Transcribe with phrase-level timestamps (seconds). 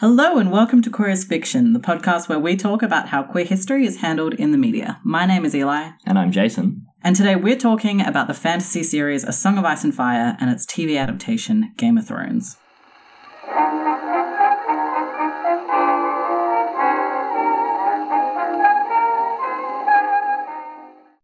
[0.00, 3.44] Hello and welcome to Queer as Fiction, the podcast where we talk about how queer
[3.44, 5.00] history is handled in the media.
[5.02, 6.86] My name is Eli, And I'm Jason.
[7.02, 10.50] and today we're talking about the fantasy series A Song of Ice and Fire and
[10.50, 12.56] its TV adaptation, Game of Thrones.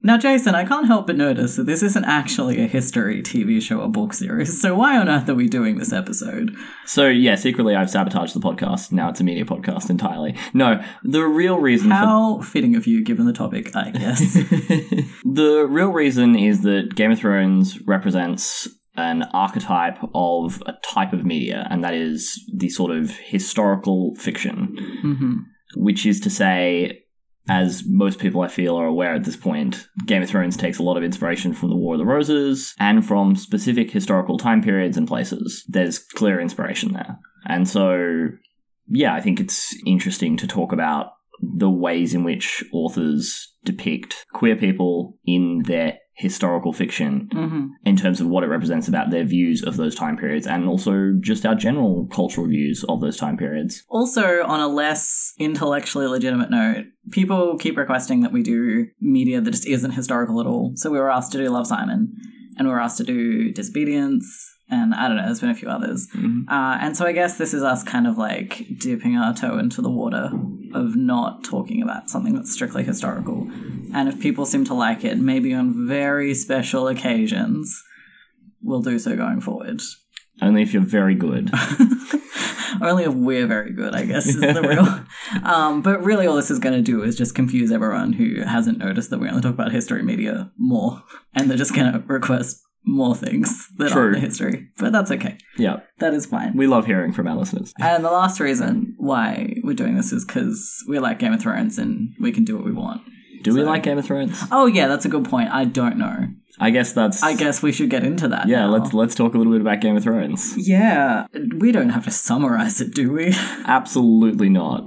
[0.05, 3.81] Now, Jason, I can't help but notice that this isn't actually a history TV show
[3.81, 6.55] or book series, so why on earth are we doing this episode?
[6.85, 8.93] So, yeah, secretly I've sabotaged the podcast.
[8.93, 10.37] Now it's a media podcast entirely.
[10.53, 14.35] No, the real reason How fitting of you given the topic, I guess.
[15.25, 21.25] the real reason is that Game of Thrones represents an archetype of a type of
[21.25, 25.35] media, and that is the sort of historical fiction, hmm
[25.77, 27.04] which is to say,
[27.49, 30.83] as most people I feel are aware at this point, Game of Thrones takes a
[30.83, 34.97] lot of inspiration from the War of the Roses and from specific historical time periods
[34.97, 35.65] and places.
[35.69, 37.19] There's clear inspiration there.
[37.47, 38.29] And so,
[38.89, 41.13] yeah, I think it's interesting to talk about
[41.43, 48.21] the ways in which authors depict queer people in their historical fiction hmm in terms
[48.21, 51.55] of what it represents about their views of those time periods and also just our
[51.55, 53.85] general cultural views of those time periods.
[53.89, 59.51] Also, on a less intellectually legitimate note, people keep requesting that we do media that
[59.51, 60.73] just isn't historical at all.
[60.77, 62.15] So we were asked to do Love Simon,
[62.57, 65.69] and we were asked to do Disobedience, and I don't know, there's been a few
[65.69, 66.09] others.
[66.15, 66.49] Mhm.
[66.49, 69.83] Uh, and so I guess this is us kind of like dipping our toe into
[69.83, 70.31] the water
[70.73, 73.51] of not talking about something that's strictly historical.
[73.93, 77.81] And if people seem to like it, maybe on very special occasions,
[78.63, 79.81] we'll do so going forward.
[80.43, 81.51] Only if you're very good.
[82.83, 85.45] Only if we're very good, I guess, is the real.
[85.45, 88.79] um, but really, all this is going to do is just confuse everyone who hasn't
[88.79, 91.05] noticed that we only talk about history media more,
[91.35, 94.03] and they're just going to request more things that True.
[94.03, 94.69] aren't the history.
[94.79, 95.39] But that's okay.
[95.57, 96.57] yeah, That is fine.
[96.57, 97.73] we love hearing from our listeners.
[97.81, 101.79] And the last reason why we're doing this is because we like Game of Thrones
[101.79, 103.01] and we can do what we want.
[103.45, 104.43] Do we So- like Game of Thrones?
[104.51, 105.51] Oh yeah, that's a good point.
[105.53, 106.29] I don't know.
[106.59, 107.23] I guess that's.
[107.23, 108.49] I guess we should get into that.
[108.49, 108.71] Yeah, now.
[108.71, 110.55] let's let's talk a little bit about Game of Thrones.
[110.57, 111.27] Yeah,
[111.59, 113.35] we don't have to summarize it, do we?
[113.67, 114.87] Absolutely not.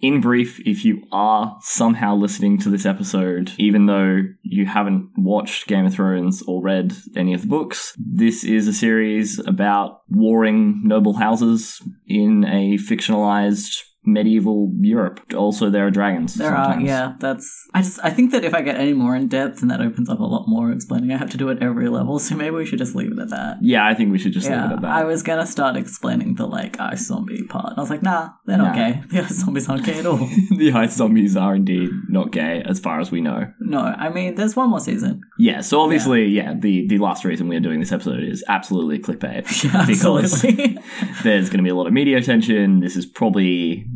[0.00, 5.66] In brief, if you are somehow listening to this episode, even though you haven't watched
[5.68, 10.80] Game of Thrones or read any of the books, this is a series about warring
[10.84, 15.20] noble houses in a fictionalized medieval Europe.
[15.34, 16.34] Also, there are dragons.
[16.34, 17.14] There are, yeah.
[17.20, 17.68] That's.
[17.74, 18.00] I just.
[18.02, 20.24] I think that if I get any more in depth, and that opens up a
[20.24, 21.12] lot more explaining.
[21.12, 23.18] I have to do it at every level, so maybe we should just leave it
[23.18, 23.58] at that.
[23.62, 24.90] Yeah, I think we should just leave it at that.
[24.90, 27.70] I was gonna start explaining the like ice zombie part.
[27.70, 28.90] and I was like, nah, they're not Nah.
[28.90, 29.02] gay.
[29.12, 30.16] The ice zombies aren't gay at all.
[30.56, 33.52] the ice zombies are indeed not gay, as far as we know.
[33.60, 35.22] no, I mean, there's one more season.
[35.38, 38.98] Yeah, so obviously, yeah, the, the last reason we are doing this episode is absolutely
[38.98, 39.46] clickbait.
[39.62, 40.78] Yeah, because absolutely.
[41.22, 42.80] there's going to be a lot of media attention.
[42.80, 43.86] This is probably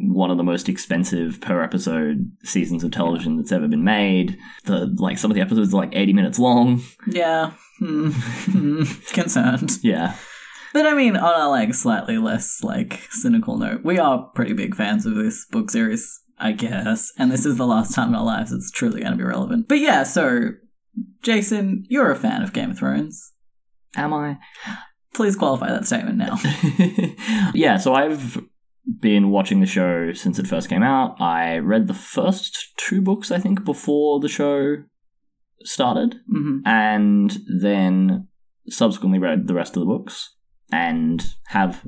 [0.00, 4.38] one of the most expensive per episode seasons of television that's ever been made.
[4.64, 6.82] The like some of the episodes are like 80 minutes long.
[7.06, 7.52] yeah.
[7.78, 8.10] Hmm.
[8.10, 8.82] Hmm.
[9.12, 9.72] Concerned.
[9.82, 10.16] Yeah.
[10.72, 14.74] But I mean, on a like slightly less like cynical note, we are pretty big
[14.74, 17.10] fans of this book series, I guess.
[17.18, 19.68] And this is the last time in our lives it's truly going to be relevant.
[19.68, 20.50] But yeah, so
[21.22, 23.32] Jason, you're a fan of Game of Thrones.
[23.96, 24.38] Am I?
[25.14, 26.36] Please qualify that statement now.
[27.54, 28.40] yeah, so I've
[29.00, 31.20] been watching the show since it first came out.
[31.20, 34.84] I read the first two books, I think, before the show
[35.64, 36.16] started.
[36.30, 38.28] hmm and then
[38.68, 40.34] subsequently read the rest of the books
[40.70, 41.84] and have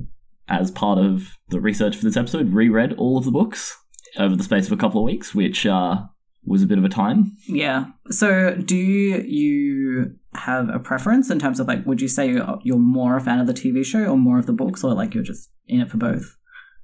[0.49, 3.77] as part of the research for this episode reread all of the books
[4.19, 5.99] over the space of a couple of weeks which uh,
[6.45, 7.87] was a bit of a time Yeah.
[8.11, 12.79] So, do you have a preference in terms of like, would you say you're, you're
[12.79, 15.23] more a fan of the TV show or more of the books, or like you're
[15.25, 16.37] just in it for both?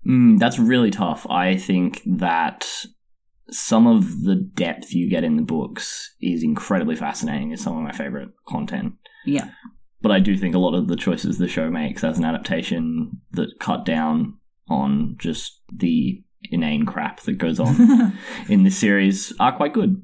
[0.07, 2.85] Mm, that's really tough i think that
[3.51, 7.83] some of the depth you get in the books is incredibly fascinating it's some of
[7.83, 8.95] my favorite content
[9.25, 9.51] Yeah.
[10.03, 13.21] but I do think a lot of the choices the show makes as an adaptation
[13.33, 14.35] that cut down
[14.69, 18.13] on just the inane crap that goes on
[18.49, 20.03] in this series are quite good.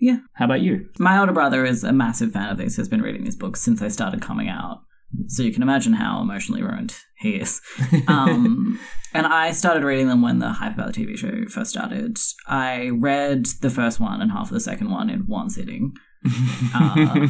[0.00, 0.18] Yeah.
[0.34, 0.88] How about you?
[0.98, 3.78] My older brother is a massive fan of these, has been reading these books since
[3.80, 4.82] they started coming out.
[5.28, 7.60] So you can imagine how emotionally ruined he is.
[8.08, 8.78] Um,
[9.14, 12.18] and I started reading them when the hype about the TV show first started.
[12.46, 15.92] I read the first one and half of the second one in one sitting.
[16.74, 17.26] Uh,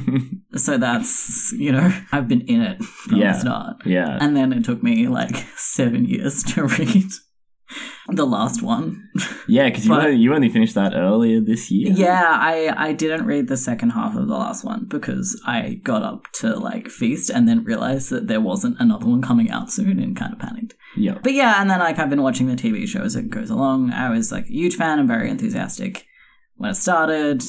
[0.56, 3.32] So that's, you know, I've been in it from Yeah.
[3.32, 3.76] the start.
[3.86, 4.18] yeah.
[4.20, 7.10] And then it took me like seven years to read.
[8.08, 9.08] The last one.
[9.48, 11.92] Yeah, because you, only- you only finished that earlier this year.
[11.94, 16.02] Yeah, I I didn't read the second half of the last one because I got
[16.02, 19.98] up to like feast and then realized that there wasn't another one coming out soon
[20.00, 20.74] and kind of panicked.
[20.96, 21.18] Yeah.
[21.22, 23.92] But yeah, and then like I've been watching the TV show as it goes along.
[23.92, 26.04] I was like a huge fan and very enthusiastic
[26.56, 27.42] when it started,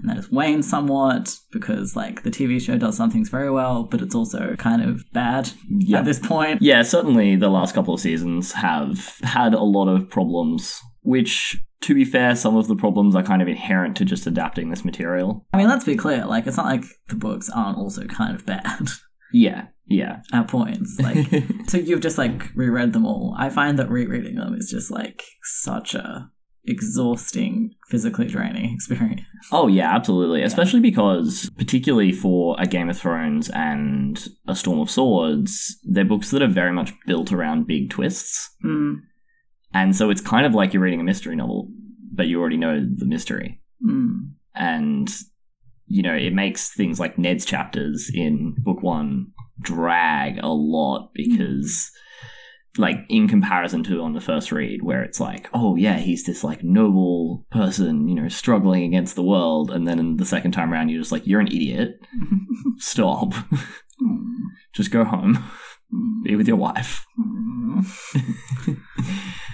[0.00, 3.84] and then it's waned somewhat because like the TV show does some things very well,
[3.84, 5.98] but it's also kind of bad Yeah.
[5.98, 6.62] at this point.
[6.62, 11.94] Yeah, certainly the last couple of seasons have had a lot of problems, which, to
[11.94, 15.46] be fair, some of the problems are kind of inherent to just adapting this material.
[15.52, 16.24] I mean, let's be clear.
[16.26, 18.88] Like, it's not like the books aren't also kind of bad
[19.32, 20.22] Yeah, yeah.
[20.32, 20.98] at points.
[21.00, 21.26] Like,
[21.68, 23.34] so you've just like reread them all.
[23.38, 26.30] I find that rereading them is just like such a
[26.64, 29.22] exhausting, physically draining experience.
[29.52, 30.42] oh, yeah, absolutely.
[30.42, 36.30] Especially because, particularly for a Game of Thrones and a Storm of Swords, they're books
[36.30, 38.50] that are very much built around big twists.
[38.64, 38.96] Mm,
[39.74, 41.68] And so it's kind of like you're reading a mystery novel,
[42.12, 43.60] but you already know the mystery.
[43.82, 45.08] mm, and
[45.86, 49.28] you know it makes things like Ned's chapters in book one
[49.60, 51.90] drag a lot because
[52.78, 56.44] like in comparison to on the first read where it's like oh yeah he's this
[56.44, 60.72] like noble person you know struggling against the world and then in the second time
[60.72, 62.00] around you're just like you're an idiot.
[62.78, 63.32] Stop.
[64.00, 64.22] Mm,
[64.72, 65.44] just go home.
[65.92, 66.22] Mm.
[66.22, 67.04] be with your wife.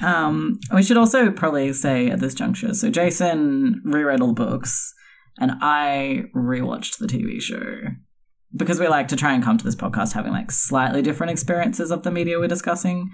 [0.02, 4.92] Um, we should also probably say at this juncture so Jason reread all the books,
[5.38, 7.92] and I rewatched the TV show
[8.56, 11.90] because we like to try and come to this podcast having like slightly different experiences
[11.90, 13.10] of the media we're discussing.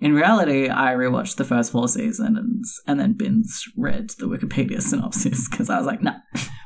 [0.00, 5.48] In reality, I rewatched the first four seasons and then binge read the Wikipedia synopsis
[5.48, 6.12] because I was like, no,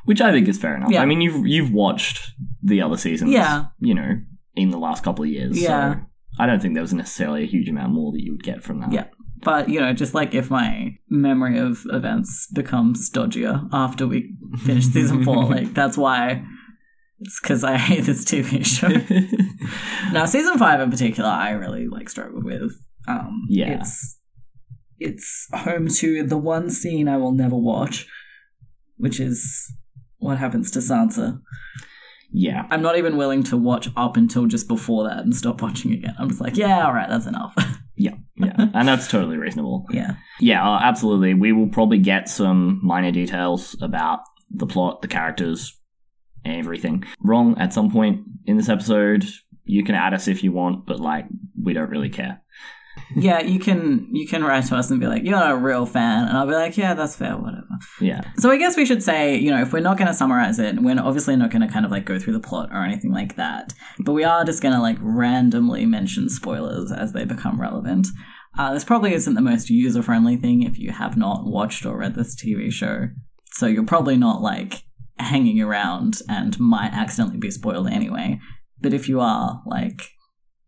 [0.04, 1.00] which I think is fair enough Yeah.
[1.02, 2.20] I mean you've you've watched
[2.62, 3.66] the other seasons Yeah.
[3.80, 4.20] you know
[4.54, 5.94] in the last couple of years Yeah.
[5.94, 6.00] so
[6.38, 8.80] I don't think there was necessarily a huge amount more that you would get from
[8.80, 9.06] that Yeah.
[9.44, 14.84] But, you know, just like if my memory of events becomes dodgier after we finish
[14.86, 16.44] season four, like that's why
[17.22, 18.88] it's because I hate this TV show.
[20.12, 22.72] now, season five in particular, I really like struggled with.
[23.08, 23.80] Um, Yeah.
[23.80, 24.18] It's,
[24.98, 28.06] it's home to the one scene I will never watch,
[28.96, 29.72] which is
[30.18, 31.40] what happens to Sansa.
[32.32, 35.92] yeah I'm not even willing to watch up until just before that and stop watching
[35.92, 36.14] again.
[36.18, 37.54] I'm just like, yeah, all right, that's enough.
[37.94, 39.84] Yeah, yeah, and that's totally reasonable.
[39.90, 40.14] yeah.
[40.40, 41.34] Yeah, uh, absolutely.
[41.34, 44.20] We will probably get some minor details about
[44.50, 45.78] the plot, the characters,
[46.44, 49.24] everything wrong at some point in this episode.
[49.64, 51.26] You can add us if you want, but like
[51.60, 52.42] we don't really care.
[53.16, 55.86] yeah, you can you can write to us and be like, you're not a real
[55.86, 57.66] fan, and I'll be like, yeah, that's fair, whatever.
[58.00, 60.58] Yeah, So I guess we should say, you know, if we're not going to summarize
[60.58, 63.12] it, we're obviously not going to kind of like go through the plot or anything
[63.12, 67.60] like that, but we are just going to like randomly mention spoilers as they become
[67.60, 68.08] relevant.
[68.58, 71.96] Uh, this probably isn't the most user friendly thing if you have not watched or
[71.98, 73.08] read this TV show,
[73.52, 74.84] so you're probably not like
[75.18, 78.40] hanging around and might accidentally be spoiled anyway.
[78.80, 80.02] But if you are, like,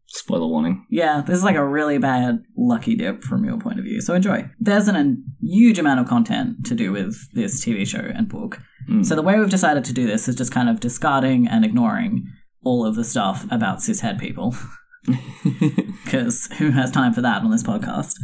[0.06, 0.86] spoiler warning.
[0.90, 4.00] yeah, this is like a really bad lucky dip from your point of view.
[4.00, 4.48] So enjoy.
[4.60, 8.60] There's an, a huge amount of content to do with this TV show and book.
[8.88, 9.04] Mm.
[9.04, 12.26] So the way we've decided to do this is just kind of discarding and ignoring
[12.62, 14.54] all of the stuff about cishet people.
[16.04, 18.14] Because who has time for that on this podcast?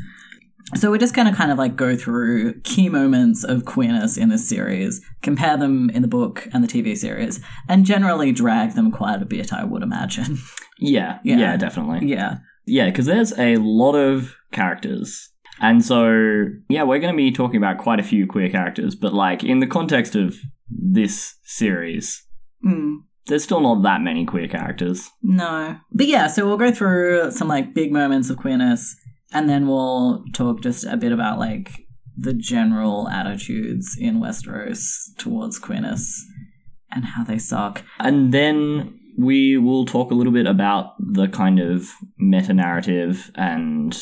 [0.76, 4.28] So we're just going to kind of like go through key moments of queerness in
[4.28, 8.90] this series, compare them in the book and the TV series, and generally drag them
[8.92, 10.38] quite a bit, I would imagine.
[10.78, 11.38] yeah, Yeah.
[11.38, 12.06] yeah, definitely.
[12.08, 12.38] yeah.
[12.66, 15.30] Yeah, because there's a lot of characters.
[15.60, 19.12] And so, yeah, we're going to be talking about quite a few queer characters, but
[19.12, 20.36] like in the context of
[20.68, 22.24] this series,
[22.64, 22.98] Mm.
[23.26, 25.10] there's still not that many queer characters.
[25.22, 25.78] No.
[25.92, 28.94] But yeah, so we'll go through some like big moments of queerness
[29.32, 31.70] and then we'll talk just a bit about like
[32.16, 34.84] the general attitudes in Westeros
[35.18, 36.24] towards queerness
[36.90, 37.82] and how they suck.
[37.98, 43.96] And then we will talk a little bit about the kind of meta narrative and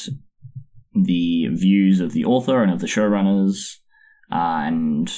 [0.95, 3.75] the views of the author and of the showrunners,
[4.33, 5.13] uh, and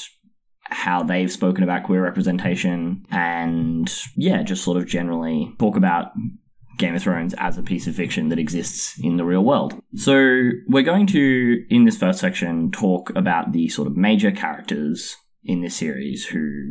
[0.64, 6.12] how they've spoken about queer representation, and yeah, just sort of generally talk about
[6.80, 9.74] Game of Thrones as a piece of fiction that exists in the real world.
[9.94, 15.16] So, we're going to, in this first section, talk about the sort of major characters
[15.44, 16.70] in this series who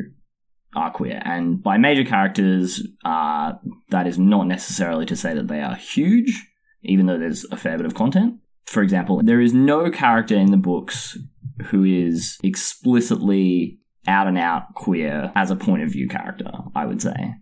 [0.75, 1.21] are queer.
[1.25, 3.53] And by major characters, uh,
[3.89, 6.47] that is not necessarily to say that they are huge,
[6.83, 8.35] even though there's a fair bit of content.
[8.65, 11.17] For example, there is no character in the books
[11.65, 17.01] who is explicitly out and out queer as a point of view character, I would
[17.01, 17.33] say.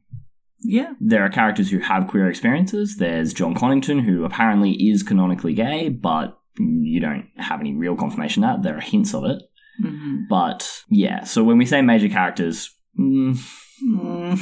[0.61, 0.93] Yeah.
[0.99, 2.97] There are characters who have queer experiences.
[2.97, 8.41] There's Jon Connington, who apparently is canonically gay, but you don't have any real confirmation
[8.41, 8.63] that.
[8.63, 9.43] There are hints of it.
[9.83, 10.27] Mhm.
[10.27, 13.37] But yeah, so when we say major characters, mm,
[13.85, 14.39] Mm.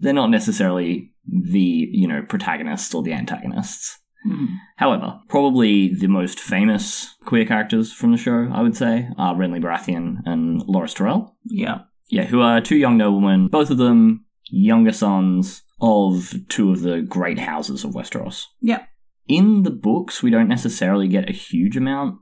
[0.00, 4.00] they're not necessarily the, you know, protagonists or the antagonists.
[4.26, 4.48] Mhm.
[4.76, 9.62] However, probably the most famous queer characters from the show, I would say, are Renly
[9.62, 11.36] Baratheon and Loras Tyrell.
[11.44, 11.82] Yeah.
[12.08, 17.02] Yeah, who are two young noblemen, both of them younger sons of two of the
[17.02, 18.44] great houses of Westeros.
[18.60, 18.84] Yeah.
[19.26, 22.18] In the books, we don't necessarily get a huge amount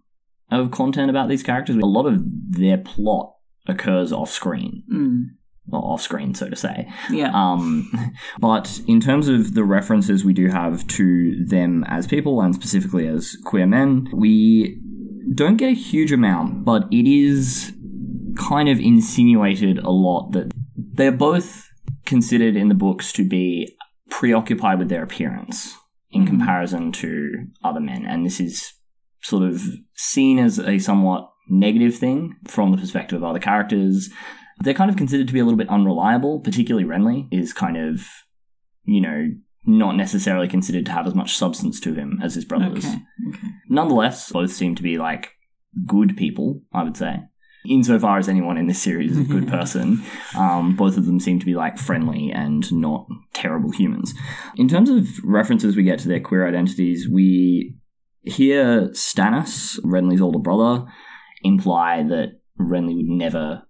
[0.51, 1.77] of content about these characters.
[1.77, 3.35] A lot of their plot
[3.67, 5.25] occurs off screen, Mm.
[5.73, 6.89] or off screen, so to say.
[7.11, 7.31] Yeah.
[7.35, 7.91] Um,
[8.41, 13.07] but in terms of the references we do have to them as people and specifically
[13.07, 14.79] as queer men, we
[15.35, 17.73] don't get a huge amount, but it is
[18.37, 21.69] kind of insinuated a lot that they're both
[22.05, 23.77] considered in the books to be
[24.11, 25.75] preoccupied with their appearance
[26.11, 26.27] in Mhm.
[26.29, 28.05] comparison to other men.
[28.07, 28.73] And this is
[29.23, 29.63] sort of
[29.95, 34.11] seen as a somewhat negative thing from the perspective of other characters.
[34.61, 38.07] They're kind of considered to be a little bit unreliable, particularly Renly is kind of,
[38.85, 39.29] you know,
[39.65, 42.85] not necessarily considered to have as much substance to him as his brothers.
[42.85, 42.99] okay.
[43.29, 43.49] Okay.
[43.69, 45.31] Nonetheless, both seem to be like
[45.87, 47.21] good people, I would say.
[47.69, 50.03] Insofar as anyone in this series is a good person,
[50.37, 54.15] um, both of them seem to be like friendly and not terrible humans.
[54.57, 57.77] In terms of references we get to their queer identities, we
[58.23, 60.87] hear Stannis, Renly's older brother,
[61.43, 63.63] imply that Renly would never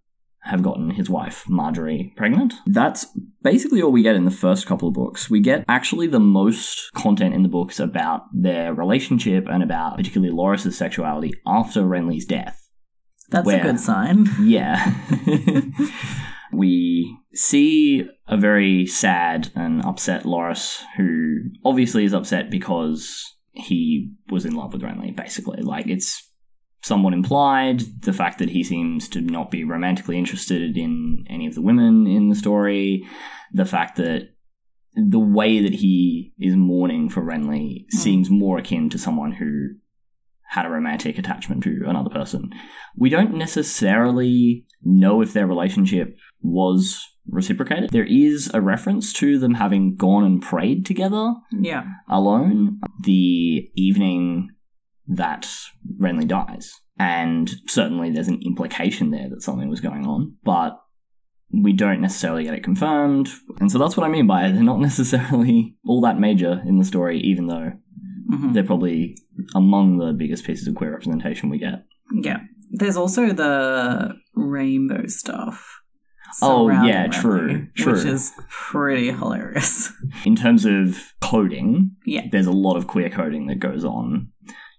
[0.45, 2.55] have gotten his wife, Margaery, pregnant.
[2.67, 3.07] That's
[3.43, 5.31] basically all we get in the first couple of books.
[5.31, 10.35] We get actually the most content in the books about their relationship and about particularly
[10.35, 12.62] Loras' sexuality after Renly's death.
[13.33, 13.61] That's Where?
[13.61, 14.29] a good sign.
[14.43, 14.95] Yeah.
[16.53, 24.45] we see a very sad and upset Loras who obviously is upset because he was
[24.45, 25.62] in love with Renly, basically.
[25.62, 26.31] Like, it's
[26.83, 27.81] somewhat implied.
[28.03, 32.07] The fact that he seems to not be romantically interested in any of the women
[32.07, 33.07] in the story.
[33.53, 34.29] The fact that
[34.95, 37.97] the way that he is mourning for Renly hmm.
[37.97, 39.69] seems more akin to someone who
[40.52, 42.50] had a romantic attachment to another person.
[42.97, 47.90] We don't necessarily know if their relationship was reciprocated.
[47.90, 51.85] There is a reference to them having gone and prayed together Yeah.
[52.09, 54.50] alone the evening
[55.06, 55.49] that
[56.00, 56.71] Renly dies.
[56.99, 60.78] And certainly there's an implication there that something was going on, but
[61.50, 63.28] we don't necessarily get it confirmed.
[63.61, 64.52] And so that's what I mean by it.
[64.52, 67.73] They're not necessarily all that major in the story, even though
[68.33, 68.55] Mhm.
[68.55, 69.17] they're probably
[69.55, 71.85] among the biggest pieces of queer representation we get.
[72.12, 72.41] Yeah.
[72.71, 75.81] There's also the rainbow stuff.
[76.41, 77.93] Oh, yeah, true, true.
[77.93, 79.93] Which is pretty hilarious.
[80.25, 82.23] In terms of coding, Yeah.
[82.33, 84.29] there's a lot of queer coding that goes on.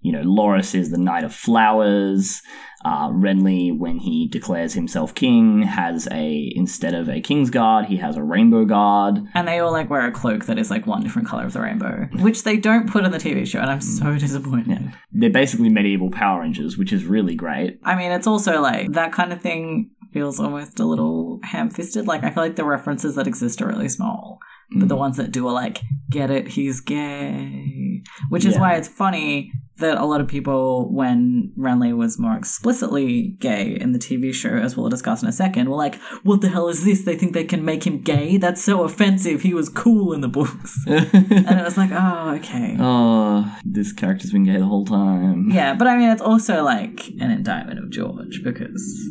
[0.01, 2.41] You know, Loras is the Knight of Flowers.
[2.85, 7.97] Uh, Renly, when he declares himself king, has a instead of a king's guard, he
[7.97, 9.19] has a rainbow guard.
[9.33, 11.61] And they all like wear a cloak that is like one different color of the
[11.61, 14.93] rainbow, which they don't put in the TV show, and I'm so disappointed.
[15.11, 17.79] They're basically medieval Power Rangers, which is really great.
[17.83, 22.05] I mean, it's also like that kind of thing feels almost a little ham fisted.
[22.05, 24.37] Like, I feel like the references that exist are really small,
[24.71, 24.89] but Mm.
[24.89, 28.03] the ones that do are like, get it, he's gay.
[28.29, 28.61] Which is Yeah.
[28.61, 33.91] why it's funny that a lot of people, when Renly was more explicitly gay in
[33.91, 36.85] the TV show, as we'll discuss in a second, were like, what the hell is
[36.85, 37.03] this?
[37.03, 38.37] They think they can make him gay?
[38.37, 39.41] That's so offensive.
[39.41, 40.77] He was cool in the books.
[40.87, 42.77] and it was like, oh, okay.
[42.79, 45.49] oh, this character's been gay the whole time.
[45.49, 49.09] Yeah, but I mean, it's also like an indictment of George because.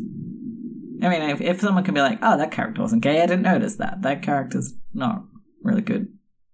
[1.02, 3.42] I mean, if, if someone can be like, oh, that character wasn't gay, I didn't
[3.42, 4.02] notice that.
[4.02, 5.25] That character's not
[5.64, 6.07] really good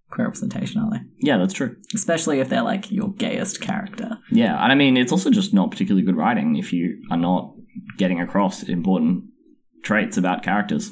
[0.09, 0.99] queer representation, are they?
[1.19, 1.75] Yeah, that's true.
[1.93, 4.17] Especially if they're like your gayest character.
[4.31, 7.53] Yeah, and I mean, it's also just not particularly good writing if you are not
[7.97, 9.25] getting across important
[9.83, 10.91] traits about characters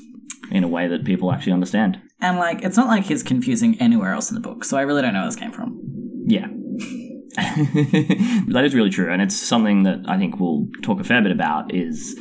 [0.51, 2.00] in a way that people actually understand.
[2.19, 5.01] And like, it's not like he's confusing anywhere else in the book, so I really
[5.01, 5.79] don't know where this came from.
[6.25, 6.47] Yeah.
[7.38, 11.31] that is really true, and it's something that I think we'll talk a fair bit
[11.31, 12.19] about is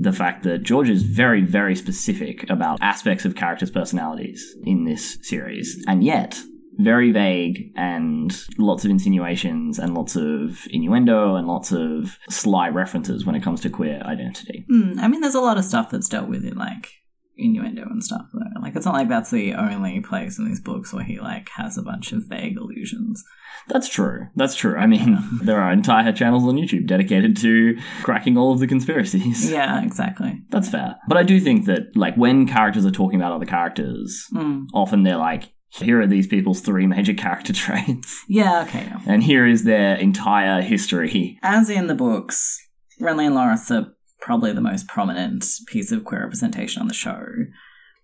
[0.00, 5.18] the fact that George is very, very specific about aspects of characters' personalities in this
[5.22, 6.40] series, and yet
[6.78, 13.26] very vague and lots of insinuations and lots of innuendo and lots of sly references
[13.26, 14.64] when it comes to queer identity.
[14.68, 16.99] Hmm, I mean, there's a lot of stuff that's dealt with in like
[17.40, 18.26] innuendo and stuff.
[18.32, 18.60] Though.
[18.60, 21.78] Like, it's not like that's the only place in these books where he like has
[21.78, 23.24] a bunch of vague allusions.
[23.68, 24.26] That's true.
[24.36, 24.76] That's true.
[24.76, 29.50] I mean, there are entire channels on YouTube dedicated to cracking all of the conspiracies.
[29.60, 30.40] Yeah, exactly.
[30.50, 30.96] That's fair.
[31.08, 34.62] But I do think that, like, when characters are talking about other characters, Hmm.
[34.74, 38.84] often they're like here are these people's three major character traits, Yeah, okay.
[38.86, 38.98] yeah.
[39.06, 41.38] and here is their entire history.
[41.42, 42.58] As in the books,
[43.00, 47.26] Renly and Loras are probably the most prominent piece of queer representation on the show.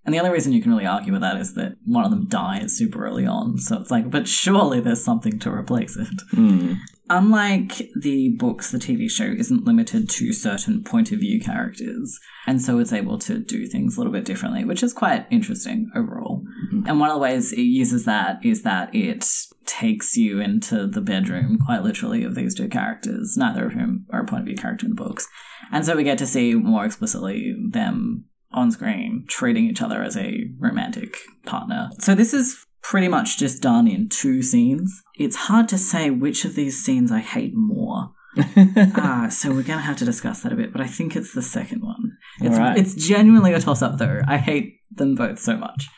[0.07, 2.29] And the only reason you can really argue with that is that one of them
[2.29, 3.59] dies super early on.
[3.59, 6.23] So it's like, but surely there's something to replace it.
[6.31, 6.75] Hmm.
[7.11, 12.19] Unlike the books, the TV show isn't limited to certain point of view characters.
[12.47, 15.91] And so it's able to do things a little bit differently, which is quite interesting
[15.95, 16.45] overall.
[16.87, 19.25] And one of the ways it uses that is that it
[19.67, 24.23] takes you into the bedroom, quite literally, of these two characters, neither of whom are
[24.23, 25.29] a point of view character in the books.
[25.73, 30.17] And so we get to see more explicitly them on screen treating each other as
[30.17, 31.91] a romantic partner.
[31.99, 35.03] So this is pretty much just done in two scenes.
[35.17, 38.13] It's hard to say which of these scenes I hate more.
[38.99, 41.41] Ah, so we're gonna have to discuss that a bit, but I think it's the
[41.41, 42.19] second one.
[42.41, 42.77] It's, Alright.
[42.77, 44.21] it's genuinely a toss up though.
[44.29, 45.89] I hate them both so much.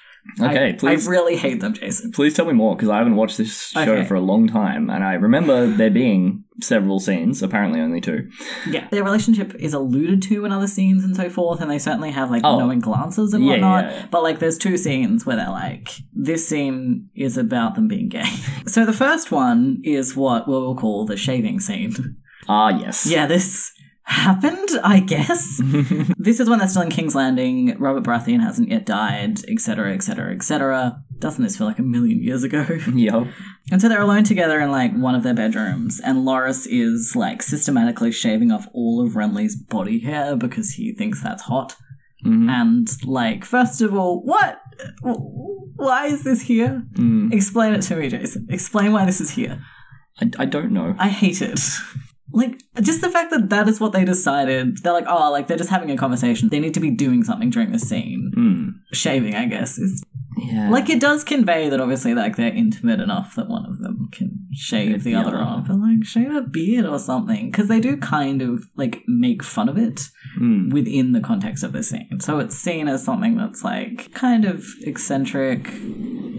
[0.40, 1.08] Okay, I, please.
[1.08, 2.12] I really hate them, Jason.
[2.12, 4.04] Please tell me more because I haven't watched this show Okay.
[4.04, 8.28] for a long time, and I remember there being several scenes, apparently only two.
[8.68, 8.86] Yeah.
[8.90, 12.30] Their relationship is alluded to in other scenes and so forth, and they certainly have
[12.30, 12.58] like Oh.
[12.58, 13.84] knowing glances and Yeah, whatnot.
[13.84, 14.06] yeah, yeah.
[14.10, 18.24] But like there's two scenes where they're like, this scene is about them being gay.
[18.66, 22.16] so the first one is what we'll call the shaving scene.
[22.48, 23.06] Ah, yes.
[23.06, 23.72] yeah, this
[24.08, 25.60] happened, I guess.
[26.18, 27.76] this is when they're still in King's Landing.
[27.78, 31.02] Robert Baratheon hasn't yet died, etc., etc., etc.
[31.18, 32.62] Doesn't this feel like a million years ago?
[32.94, 33.26] yep.
[33.70, 37.42] And so they're alone together in like one of their bedrooms, and Loras is like
[37.42, 41.76] systematically shaving off all of Renly's body hair because he thinks that's hot.
[42.24, 42.48] Mhm.
[42.50, 44.60] And like, first of all, what?
[45.02, 46.82] Why is this here?
[46.94, 47.32] Mm.
[47.32, 48.46] Explain it to me, Jason.
[48.50, 49.62] Explain why this is here.
[50.20, 50.94] I, I don't know.
[50.98, 51.60] I hate it.
[52.30, 54.78] Like, just the fact that that is what they decided.
[54.82, 56.48] They're like, oh, like, they're just having a conversation.
[56.50, 58.32] They need to be doing something during the scene.
[58.36, 58.94] Mm.
[58.94, 60.02] Shaving, I guess, is
[60.36, 60.68] Yeah.
[60.70, 64.46] like it does convey that obviously like they're intimate enough that one of them can
[64.52, 65.38] shave the, the other other.
[65.42, 69.42] off, but like shave a beard or something because they do kind of like make
[69.42, 70.08] fun of it
[70.40, 70.72] Mm.
[70.72, 72.20] within the context of the scene.
[72.20, 75.66] So it's seen as something that's like kind of eccentric.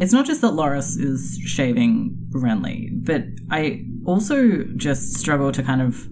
[0.01, 5.81] It's not just that Loras is shaving Renly, but I also just struggle to kind
[5.81, 6.07] of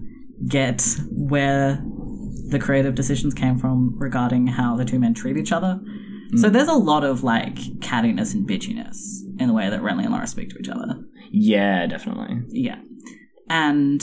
[0.46, 1.82] get where
[2.50, 5.80] the creative decisions came from regarding how the two men treat each other.
[6.36, 6.52] So mm.
[6.52, 8.96] there's a lot of like cattiness and bitchiness
[9.38, 11.00] in the way that Renly and Loras speak to each other.
[11.30, 12.42] Yeah, definitely.
[12.48, 12.80] Yeah.
[13.50, 14.02] And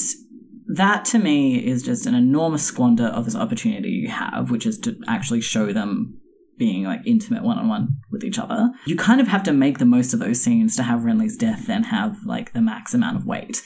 [0.68, 4.78] that to me is just an enormous squander of this opportunity you have, which is
[4.80, 6.20] to actually show them
[6.58, 8.72] being like intimate one on one with each other.
[8.86, 11.68] You kind of have to make the most of those scenes to have Renly's death
[11.68, 13.64] then have like the max amount of weight.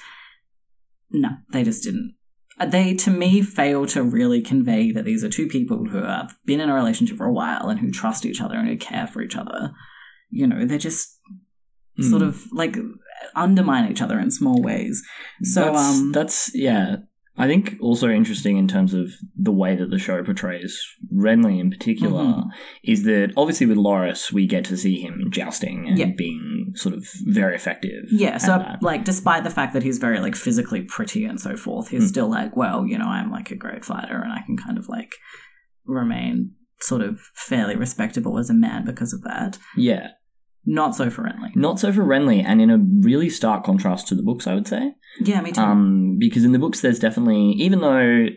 [1.12, 2.15] No, they just didn't.
[2.60, 6.36] Uh, They, to me, fail to really convey that these are two people who have
[6.45, 9.08] been in a relationship for a while and who trust each other and who care
[9.08, 9.72] for each other.
[10.30, 11.17] You know, they're just
[12.00, 12.28] sort Mm.
[12.28, 12.78] of like
[13.36, 15.04] undermine each other in small ways.
[15.43, 16.98] So, that's, um, that's yeah.
[17.39, 20.80] I think also interesting in terms of the way that the show portrays
[21.13, 22.43] Renly in particular Mhm.
[22.84, 26.12] is that obviously with Loras we get to see him jousting and Yeah.
[26.17, 28.04] being sort of very effective.
[28.12, 28.84] Yeah, so that.
[28.84, 32.10] like despite the fact that he's very like physically pretty and so forth, he's Mm.
[32.10, 34.88] still like, well, you know, I'm like a great fighter and I can kind of
[34.89, 35.13] like
[35.86, 39.58] remain sort of fairly respectable as a man because of that.
[39.75, 40.10] yeah,
[40.65, 41.56] Not so for Renly.
[41.56, 44.67] not so for Renly, and in a really stark contrast to the books, I would
[44.67, 44.93] say.
[45.22, 45.62] Yeah, me too.
[45.62, 48.28] Um, because in the books, there's definitely, even though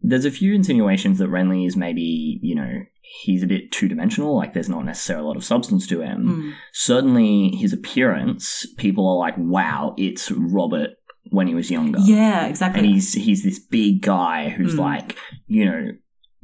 [0.00, 2.82] there's a few insinuations that Renly is maybe, you know,
[3.22, 6.24] he's a bit two dimensional, like there's not necessarily a lot of substance to him.
[6.26, 6.52] Mm.
[6.72, 10.90] Certainly, his appearance, people are like, wow, it's Robert
[11.30, 11.98] when he was younger.
[12.00, 12.80] Yeah, exactly.
[12.80, 14.78] And he's he's this big guy who's Mm.
[14.78, 15.88] like, you know,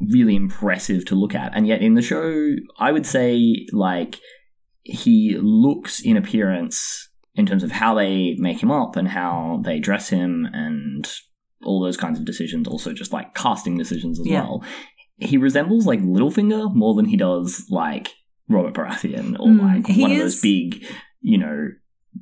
[0.00, 1.54] really impressive to look at.
[1.54, 4.18] And yet in the show, I would say like
[4.82, 9.78] he looks in appearance in terms of how they make him up and how they
[9.78, 11.08] dress him and
[11.64, 14.42] all those kinds of decisions, also just like casting decisions as Yeah.
[14.42, 14.64] well.
[15.18, 18.14] He resembles like Littlefinger more than he does like
[18.48, 20.84] Robert Baratheon or Mm, like one of those big,
[21.20, 21.68] you know,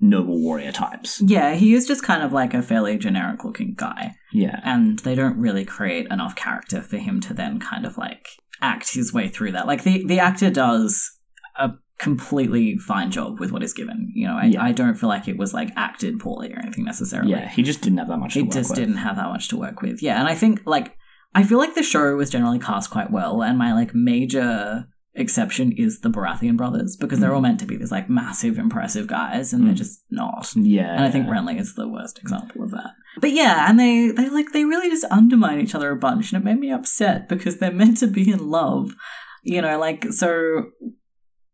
[0.01, 1.23] noble warrior types.
[1.25, 4.15] yeah, he is just kind of like a fairly generic looking guy.
[4.33, 4.61] Yeah.
[4.65, 8.27] and they don't really create enough character for him to then kind of like
[8.61, 9.67] act his way through that.
[9.67, 11.11] Like the the actor does
[11.57, 14.11] a completely fine job with what is given.
[14.15, 14.63] You know, I, Yeah.
[14.63, 17.31] I don't feel like it was like acted poorly or anything necessarily.
[17.33, 18.79] Yeah, he just didn't have that much work just with.
[18.79, 20.03] didn't have that much to work with.
[20.03, 20.97] Yeah, and I think like
[21.35, 25.73] I feel like the show was generally cast quite well, and my like major exception
[25.73, 27.35] is the Baratheon brothers because they're Mm.
[27.35, 29.79] all meant to be these like massive, impressive guys, and they're Mm.
[29.79, 30.53] just not.
[30.55, 30.95] Yeah.
[30.95, 32.93] And I think Renly is the worst example of that.
[33.21, 36.41] But yeah, and they they like they really just undermine each other a bunch, and
[36.41, 38.95] it made me upset because they're meant to be in love.
[39.43, 40.67] You know, like so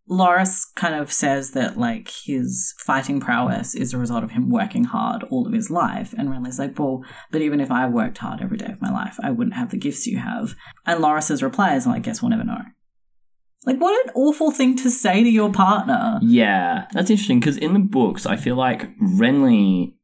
[0.09, 4.85] Loras kind of says that like his fighting prowess is a result of him working
[4.85, 6.15] hard all of his life.
[6.17, 9.19] And Renly's like, well, but even if I worked hard every day of my life,
[9.23, 10.55] I wouldn't have the gifts you have.
[10.87, 12.61] And Loras's reply is like, guess we'll never know.
[13.67, 16.19] Like, what an awful thing to say to your partner.
[16.23, 19.95] Yeah, that's interesting because in the books, I feel like Renly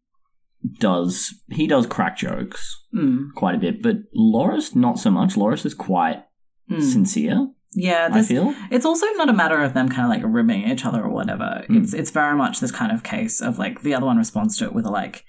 [0.79, 5.35] does he does crack jokes Mm, quite a bit, but Loras not so much.
[5.35, 6.25] Loras is quite
[6.69, 6.83] mm.
[6.83, 7.49] sincere.
[7.73, 8.55] Yeah, I feel.
[8.71, 11.65] It's also not a matter of them kind of like ribbing each other or whatever.
[11.69, 11.83] Mm.
[11.83, 14.65] It's it's very much this kind of case of like the other one responds to
[14.65, 15.25] it with a like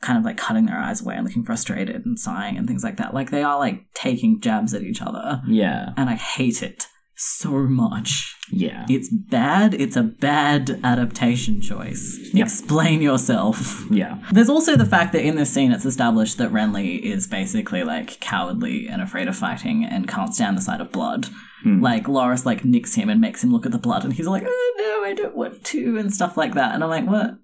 [0.00, 2.96] kind of like cutting their eyes away and looking frustrated and sighing and things like
[2.98, 3.12] that.
[3.12, 7.50] Like they are like taking jabs at each other, Yeah, and I hate it so
[7.50, 8.34] much.
[8.50, 9.74] yeah, It's bad.
[9.74, 12.18] It's a bad adaptation choice.
[12.32, 12.44] Yeah.
[12.44, 13.84] Explain yourself.
[13.90, 17.84] yeah, There's also the fact that in this scene it's established that Renly is basically
[17.84, 21.26] like cowardly and afraid of fighting and can't stand the sight of blood.
[21.62, 21.82] Hmm.
[21.82, 24.44] Like Loras like nicks him and makes him look at the blood and he's like,
[24.46, 26.74] oh no, I don't want to and stuff like that.
[26.74, 27.38] And I'm like, what?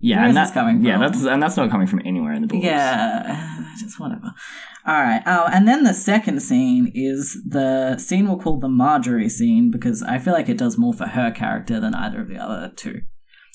[0.00, 0.20] yeah.
[0.20, 2.64] Where and that's coming Yeah, that's and that's not coming from anywhere in the books.
[2.64, 4.32] Yeah, just whatever.
[4.86, 5.22] All right.
[5.26, 10.02] Oh, and then the second scene is the scene we'll call the Margaery scene because
[10.02, 13.02] I feel like it does more for her character than either of the other two.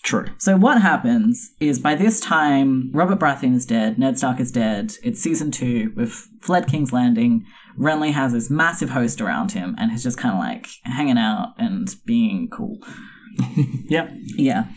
[0.04, 0.28] true.
[0.38, 4.94] So what happens is by this time, Robert Baratheon is dead, Ned Stark is dead.
[5.04, 5.94] It's season two.
[5.96, 7.44] We've fled King's Landing.
[7.78, 11.54] Renly has this massive host around him and he's just kind of like hanging out
[11.58, 12.80] and being cool.
[13.90, 14.68] Yeah, Yeah.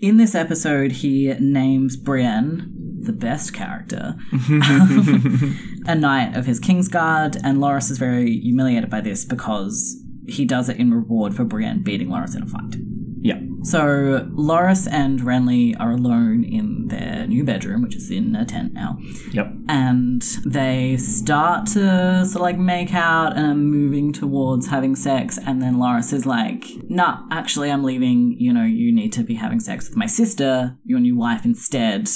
[0.00, 4.16] In this episode, he names Brienne, the best character,
[5.86, 10.68] a knight of his Kingsguard, and Loras is very humiliated by this because he does
[10.68, 12.76] it in reward for Brienne beating Loras in a fight.
[13.22, 18.46] Yeah, So Loras and Renly are alone in their new bedroom, which is in a
[18.46, 18.96] tent now,
[19.30, 24.96] yep, and they start to sort of like make out and are moving towards having
[24.96, 25.38] sex.
[25.38, 28.36] And then Loras is like, "Nah, actually, I'm leaving.
[28.38, 32.08] You know, you need to be having sex with my sister, your new wife, instead,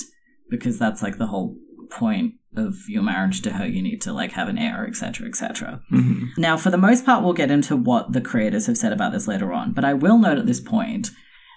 [0.48, 1.56] because that's like the whole
[1.90, 5.80] point." Of your marriage to her, you need to like have an heir, etc., etc.
[5.92, 6.28] Mhm.
[6.38, 9.26] Now, for the most part, we'll get into what the creators have said about this
[9.26, 11.10] later on, but I will note at this point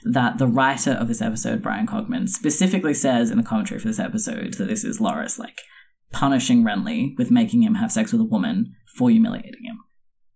[0.04, 4.00] that the writer of this episode, Bryan Cogman, specifically says in the commentary for this
[4.00, 5.62] episode that this is Loras, like,
[6.12, 9.80] punishing Renly with making him have sex with a woman for humiliating him.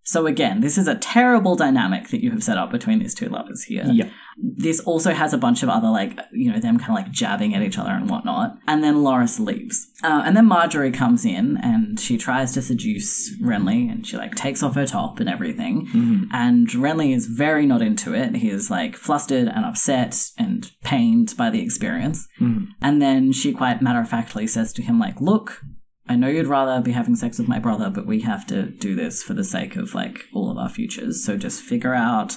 [0.04, 3.28] So again, this is a terrible dynamic that you have set up between these two
[3.28, 3.84] lovers here.
[3.86, 7.12] yeah, This also has a bunch of other, like, you know, them kind of like
[7.12, 8.56] jabbing at each other and whatnot.
[8.66, 9.88] And then Loras leaves.
[10.02, 14.34] Uh, and then Margaery comes in and she tries to seduce Renly and she, like,
[14.34, 15.86] takes off her top and everything.
[15.94, 16.26] Mhm.
[16.32, 18.34] And Renly is very not into it.
[18.36, 22.26] He is, like, flustered and upset and pained by the experience.
[22.40, 22.66] Mhm.
[22.80, 25.62] And then she quite matter of factly says to him, like, look,
[26.08, 28.94] I know you'd rather be having sex with my brother, but we have to do
[28.96, 31.24] this for the sake of, like, all of our futures.
[31.24, 32.36] So just figure out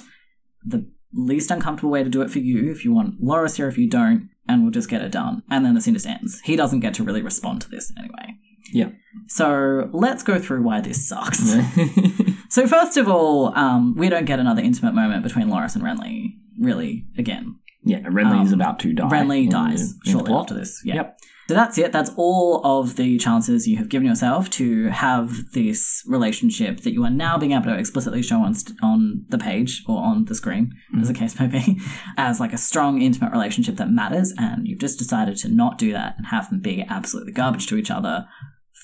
[0.64, 3.76] the least uncomfortable way to do it for you if you want Loras here, if
[3.78, 5.42] you don't, and we'll just get it done.
[5.50, 6.40] And then the scene just ends.
[6.44, 8.34] He doesn't get to really respond to this anyway.
[8.72, 8.90] Yeah.
[9.28, 11.54] So let's go through why this sucks.
[12.48, 16.34] So first of all, um, we don't get another intimate moment between Loras and Renly,
[16.60, 17.56] really, again.
[17.82, 17.98] yeah.
[18.02, 19.08] Renly is Um, about to die.
[19.08, 20.80] Renly in dies the- in shortly after this.
[20.84, 20.94] Yeah.
[20.94, 21.18] Yep.
[21.48, 21.92] So that's it.
[21.92, 27.04] That's all of the chances you have given yourself to have this relationship that you
[27.04, 30.34] are now being able to explicitly show on st- on the page or on the
[30.34, 31.02] screen, mm-hmm.
[31.02, 31.80] as the case may be,
[32.16, 34.34] as like a strong, intimate relationship that matters.
[34.36, 37.76] And you've just decided to not do that and have them be absolutely garbage to
[37.76, 38.26] each other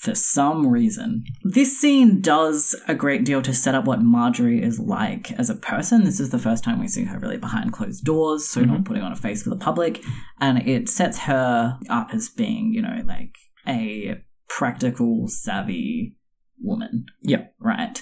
[0.03, 1.23] for some reason.
[1.43, 5.55] This scene does a great deal to set up what Margaery is like as a
[5.55, 6.03] person.
[6.03, 8.83] This is the first time we see her really behind closed doors, so not mm-hmm.
[8.83, 10.03] putting on a face for the public.
[10.41, 13.33] And it sets her up as being, you know, like
[13.65, 16.17] a practical, savvy
[16.61, 17.05] woman.
[17.21, 17.55] Yep.
[17.59, 18.01] Right.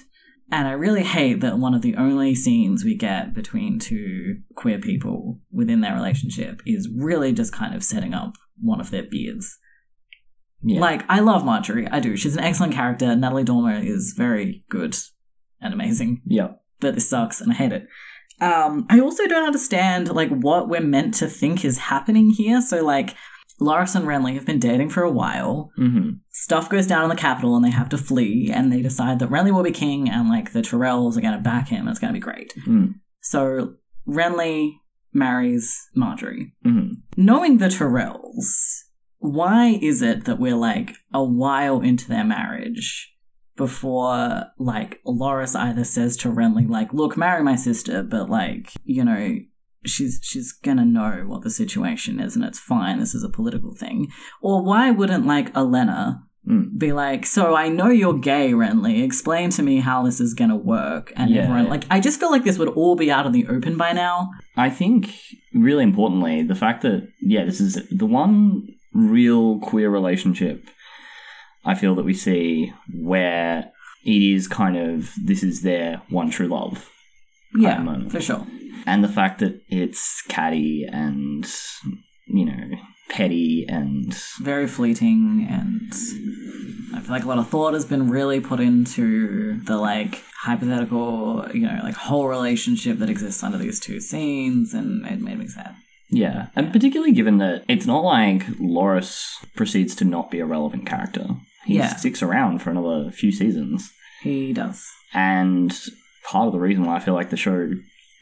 [0.51, 4.79] And I really hate that one of the only scenes we get between two queer
[4.79, 9.59] people within their relationship is really just kind of setting up one of their beards.
[10.63, 10.79] Yeah.
[10.79, 11.87] Like, I love Margaery.
[11.91, 12.15] I do.
[12.15, 13.15] She's an excellent character.
[13.15, 14.95] Natalie Dormer is very good
[15.59, 16.21] and amazing.
[16.25, 16.49] Yeah.
[16.79, 17.87] But this sucks and I hate it.
[18.39, 22.61] Um, I also don't understand, like, what we're meant to think is happening here.
[22.61, 23.15] So, like,
[23.59, 25.71] Loras and Renly have been dating for a while.
[25.75, 29.19] hmm Stuff goes down in the capital and they have to flee, and they decide
[29.19, 31.89] that Renly will be king and, like, the Tyrells are going to back him and
[31.89, 32.55] it's going to be great.
[32.65, 32.95] Mm.
[33.21, 33.75] So,
[34.07, 34.73] Renly
[35.13, 38.85] marries Margaery hmm knowing the Tyrells,
[39.21, 43.13] why is it that we're like a while into their marriage
[43.55, 49.05] before like Loras either says to Renly like, "Look, marry my sister," but like you
[49.05, 49.37] know
[49.85, 52.99] she's she's gonna know what the situation is and it's fine.
[52.99, 54.07] This is a political thing.
[54.41, 56.75] Or why wouldn't like Olenna Mm.
[56.79, 59.03] Be like, so I know you're gay, Renly.
[59.03, 61.13] Explain to me how this is gonna work.
[61.15, 61.41] And Yeah.
[61.43, 63.93] everyone, like, I just feel like this would all be out in the open by
[63.93, 64.31] now.
[64.57, 65.13] I think,
[65.53, 70.67] really importantly, the fact that, yeah, this is the one real queer relationship
[71.63, 73.71] I feel that we see where
[74.03, 76.89] it is kind of, this is their one true love.
[77.53, 78.11] Yeah, moment.
[78.11, 78.47] for sure.
[78.85, 81.45] And the fact that it's catty and,
[82.25, 82.77] you know,
[83.09, 85.91] petty and, Very fleeting, and
[86.95, 91.45] I feel like a lot of thought has been really put into the like hypothetical,
[91.53, 95.47] you know, like whole relationship that exists under these two scenes, and it made me
[95.47, 95.75] sad.
[96.11, 96.47] Yeah.
[96.55, 101.25] And particularly given that it's not like Loras proceeds to not be a relevant character.
[101.65, 101.95] He Yeah.
[101.95, 103.91] sticks around for another few seasons.
[104.21, 104.85] He does.
[105.13, 105.71] And
[106.29, 107.71] part of the reason why I feel like the show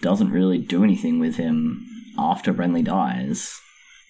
[0.01, 1.85] doesn't really do anything with him
[2.17, 3.53] after Renly dies,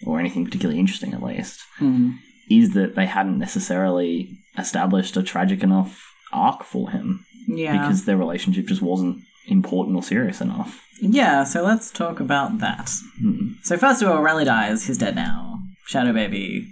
[0.06, 2.16] or anything particularly interesting at least, Mm.
[2.50, 7.78] is that they hadn't necessarily established a tragic enough arc for him Yeah.
[7.78, 9.18] because their relationship just wasn't
[9.50, 10.82] important or serious enough.
[11.02, 12.92] Yeah, so let's talk about that.
[13.20, 13.54] Hmm.
[13.64, 14.86] So first of all, Renly dies.
[14.86, 15.60] He's dead now.
[15.88, 16.72] Shadow Baby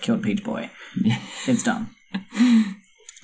[0.00, 0.70] killed Peach Boy.
[1.46, 1.88] It's done.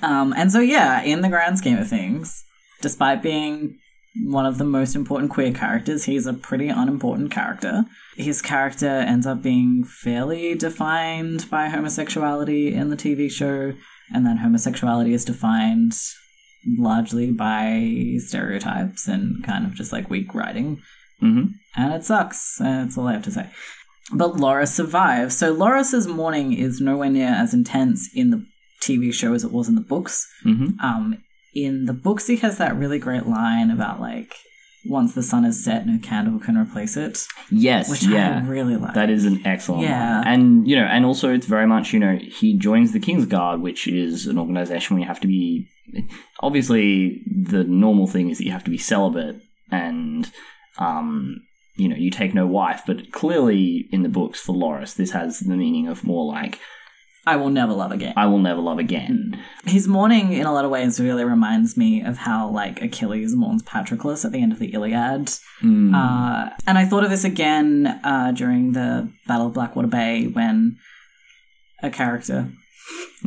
[0.01, 2.43] um, and so yeah, in the grand scheme of things,
[2.81, 3.77] despite being
[4.23, 7.85] one of the most important queer characters, he's a pretty unimportant character.
[8.17, 13.73] His character ends up being fairly defined by homosexuality in the TV show,
[14.13, 15.93] and then homosexuality is defined
[16.77, 20.81] largely by stereotypes and kind of just like weak writing
[21.19, 21.43] hmm
[21.75, 22.57] and it sucks.
[22.59, 23.49] That's all I have to say.
[24.11, 25.37] But Loras survives.
[25.37, 28.45] So Loras's mourning is nowhere near as intense in the
[28.81, 30.27] TV show as it was in the books.
[30.43, 34.33] hmm Um, in the books, he has that really great line about like,
[34.85, 38.41] once the sun is set, no candle can replace it, Yes, which yeah.
[38.43, 38.93] I really like.
[38.95, 40.19] That is an excellent Yeah.
[40.21, 40.27] line.
[40.27, 43.61] And, you know, and also it's very much, you know, he joins the King's Guard,
[43.61, 45.67] which is an organization where you have to be.
[46.41, 50.31] Obviously, the normal thing is that you have to be celibate and,
[50.77, 51.41] um,
[51.75, 52.83] you know, you take no wife.
[52.85, 56.59] But clearly, in the books for Loras, this has the meaning of more like,
[57.25, 58.13] I will never love again.
[58.17, 59.39] I will never love again.
[59.65, 63.61] His mourning, in a lot of ways, really reminds me of how like Achilles mourns
[63.61, 65.29] Patroclus at the end of the Iliad.
[65.61, 65.93] Mm.
[65.93, 70.77] Uh, and I thought of this again uh, during the Battle of Blackwater Bay when
[71.83, 72.49] a character,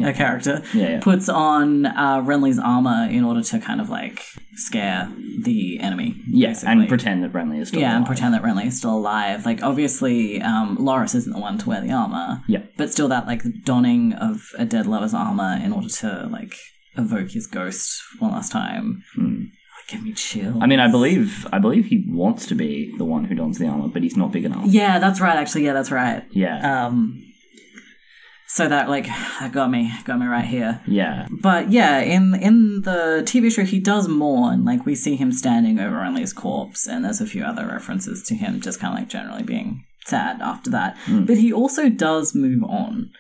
[0.02, 1.00] a character, yeah, yeah.
[1.00, 4.22] puts on uh, Renly's armor in order to kind of like
[4.54, 6.14] scare the enemy.
[6.28, 8.06] Yeah, and pretend that Renly is still yeah, and alive.
[8.06, 9.44] pretend that Renly is still alive.
[9.44, 12.42] Like, obviously, um, Loras isn't the one to wear the armor.
[12.48, 12.62] Yeah.
[12.76, 16.54] But still, that, like, donning of a dead lover's armor in order to, like,
[16.96, 19.02] evoke his ghost one last time.
[19.14, 19.44] Hmm.
[19.88, 20.62] Give me chill.
[20.62, 23.66] I mean, I believe, I believe he wants to be the one who dons the
[23.66, 24.66] armor, but he's not big enough.
[24.66, 25.64] Yeah, that's right, actually.
[25.64, 26.24] Yeah, that's right.
[26.30, 27.22] Yeah, Um,
[28.52, 30.82] so that, like, that got me, got me right here.
[30.86, 31.26] yeah.
[31.30, 34.62] But yeah, in in the TV show, he does mourn.
[34.62, 38.34] Like we see him standing over Renly's corpse, and there's a few other references to
[38.34, 40.98] him just kind of like generally being sad after that.
[41.06, 41.24] Hmm.
[41.24, 43.10] But he also does move on.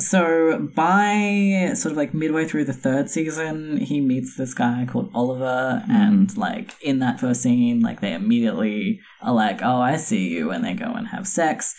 [0.00, 5.08] So by sort of like midway through the third season, he meets this guy called
[5.14, 5.92] Oliver, hmm.
[5.92, 10.50] and like in that first scene, like they immediately are like, "Oh, I see you,"
[10.50, 11.76] and they go and have sex.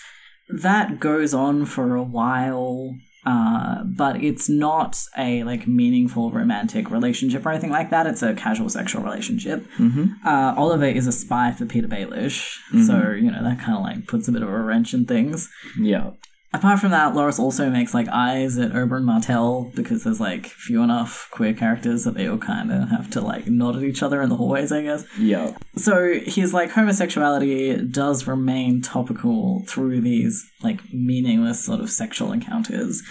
[0.50, 7.46] That goes on for a while, uh, but it's not a like meaningful romantic relationship
[7.46, 8.06] or anything like that.
[8.06, 9.66] It's a casual sexual relationship.
[9.78, 13.84] hmm Uh, Oliver is a spy for Petyr Baelish, so you know that kind of
[13.84, 15.50] like puts a bit of a wrench in things.
[15.80, 16.12] Yeah.
[16.56, 20.82] Apart from that, Loras also makes like eyes at Oberyn Martell because there's like few
[20.84, 24.22] enough queer characters that they all kind of have to like nod at each other
[24.22, 25.04] in the hallways, I guess.
[25.20, 25.58] Yeah.
[25.76, 33.04] So his like homosexuality does remain topical through these like meaningless sort of sexual encounters.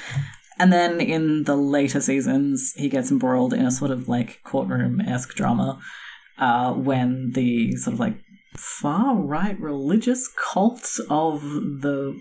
[0.59, 5.03] And then in the later seasons, he gets embroiled in a sort of like courtroom
[5.03, 5.79] esque drama
[6.39, 8.15] uh, when the sort of like
[8.57, 12.19] far right religious cult of the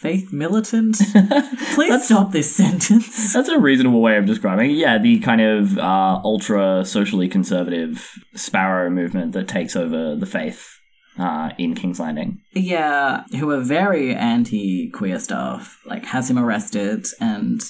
[0.00, 0.96] faith militant.
[1.74, 3.32] Please stop this sentence.
[3.34, 4.74] That's a reasonable way of describing it.
[4.74, 10.68] Yeah, the kind of uh, ultra socially conservative Sparrow movement that takes over the faith
[11.18, 12.40] uh, in King's Landing.
[12.52, 17.62] Yeah, who are very anti queer stuff, like has him arrested and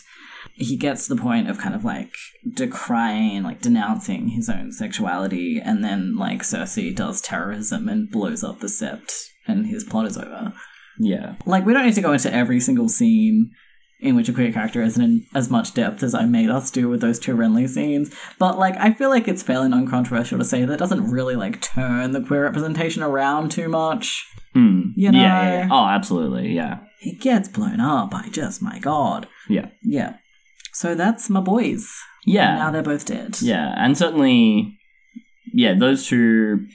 [0.56, 2.12] he gets to the point of kind of like
[2.48, 8.60] decrying, like denouncing his own sexuality, and then like Cersei does terrorism and blows up
[8.60, 9.12] the sept,
[9.46, 10.54] and his plot is over.
[10.98, 11.34] Yeah.
[11.46, 13.50] Like, we don't need to go into every single scene
[14.00, 16.88] in which a queer character isn't in as much depth as I made us do
[16.88, 20.44] with those two Renly scenes, but like, I feel like it's fairly non controversial to
[20.44, 24.26] say that doesn't really like turn the queer representation around too much.
[24.52, 24.90] Hmm.
[24.96, 25.68] You know- Yeah, yeah, yeah.
[25.70, 26.52] Oh, absolutely.
[26.52, 26.80] Yeah.
[27.00, 28.14] He gets blown up.
[28.14, 29.28] I just, my god.
[29.48, 29.68] Yeah.
[29.82, 30.16] Yeah.
[30.72, 31.90] So that's my boys.
[32.26, 32.50] Yeah.
[32.50, 33.40] And now they're both dead.
[33.40, 34.78] Yeah, and certainly,
[35.54, 36.66] yeah, those two,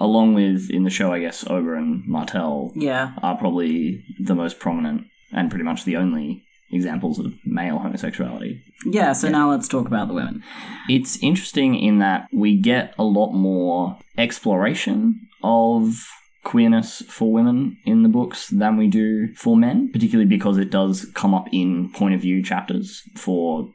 [0.00, 3.12] along with in the show, I guess, Oberyn Martell, Yeah.
[3.22, 8.60] are probably the most prominent and pretty much the only examples of male homosexuality.
[8.86, 10.42] Yeah, so now let's talk about the women.
[10.88, 16.06] It's interesting in that we get a lot more exploration of
[16.44, 21.06] queerness for women in the books than we do for men, particularly because it does
[21.14, 23.68] come up in point of view chapters for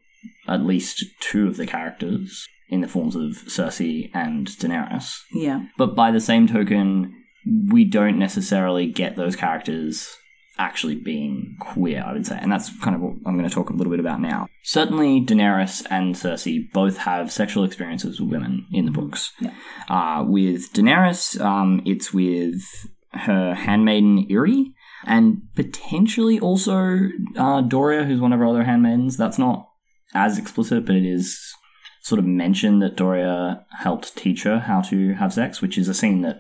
[0.48, 5.20] at least two of the characters in the forms of Cersei and Daenerys.
[5.34, 5.66] Yeah.
[5.78, 7.14] But by the same token,
[7.70, 10.18] we don't necessarily get those characters
[10.58, 12.38] actually being queer, I would say.
[12.42, 14.48] And that's kind of what I'm going to talk a little bit about now.
[14.64, 19.34] Certainly, Daenerys and Cersei both have sexual experiences with women in the books.
[19.40, 19.54] Yeah.
[19.90, 22.62] Uh, with Daenerys, um, it's with
[23.12, 24.72] her handmaiden Irri.
[25.06, 26.74] And potentially also
[27.36, 29.18] uh, Doreah, who's one of her other handmaidens.
[29.18, 29.70] That's not
[30.16, 31.54] as explicit, but it is
[32.06, 35.94] sort of mention that Doreah helped teach her how to have sex, which is a
[35.94, 36.40] scene that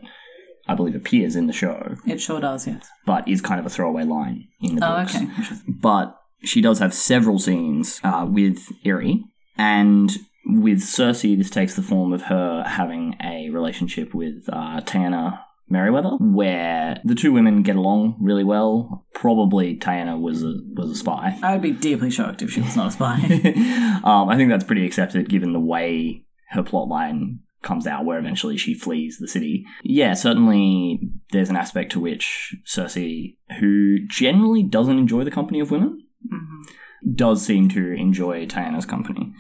[0.67, 2.87] I believe appears in the show, It sure does, yes.
[3.05, 5.15] but is kind of a throwaway line in the Oh, books.
[5.15, 5.27] okay.
[5.67, 9.23] But she does have several scenes uh, with Irri,
[9.57, 10.11] and
[10.45, 16.11] with Cersei, this takes the form of her having a relationship with uh, Taena Merryweather,
[16.19, 19.05] where the two women get along really well.
[19.13, 21.37] Probably Taena was a was a spy.
[21.41, 23.15] I would be deeply shocked if she was not a spy.
[24.03, 28.57] um, I think that's pretty accepted given the way her plotline comes out, where eventually
[28.57, 29.65] she flees the city.
[29.83, 30.99] Yeah, certainly
[31.31, 37.15] there's an aspect to which Cersei, who generally doesn't enjoy the company of women, Mhm.
[37.15, 39.33] does seem to enjoy Taena's company.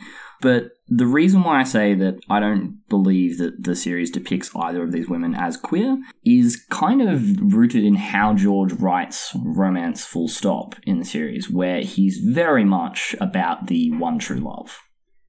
[0.45, 4.83] But the reason why I say that I don't believe that the series depicts either
[4.83, 10.27] of these women as queer is kind of rooted in how George writes romance full
[10.27, 14.77] stop in the series, where he's very much about the one true love.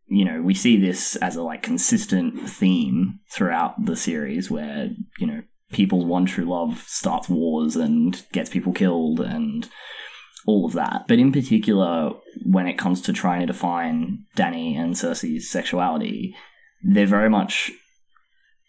[0.07, 5.26] You know, we see this as a like consistent theme throughout the series where, you
[5.26, 9.66] know, people's one true love starts wars and gets people killed and
[10.46, 11.04] all of that.
[11.09, 12.12] But in particular,
[12.44, 16.35] when it comes to trying to define Dany and Cersei's sexuality,
[16.82, 17.70] they're very much,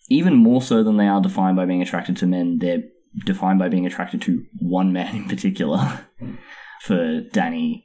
[0.10, 2.84] even more so than they are defined by being attracted to men, they're
[3.26, 6.06] defined by being attracted to one man in particular.
[6.82, 7.84] for Dany,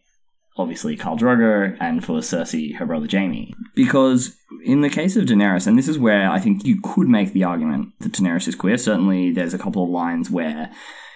[0.57, 3.55] obviously Khal Drogo, and for Cersei, her brother Jaime.
[3.75, 7.33] Because in the case of Daenerys, and this is where I think you could make
[7.33, 10.71] the argument that Daenerys is queer, certainly there's a couple of lines where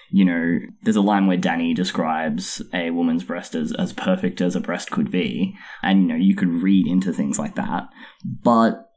[0.09, 4.55] you know, there's a line where Dany describes a woman's breast as, as perfect as
[4.55, 5.55] a breast could be.
[5.83, 7.87] And, you know, you could read into things like that.
[8.23, 8.89] But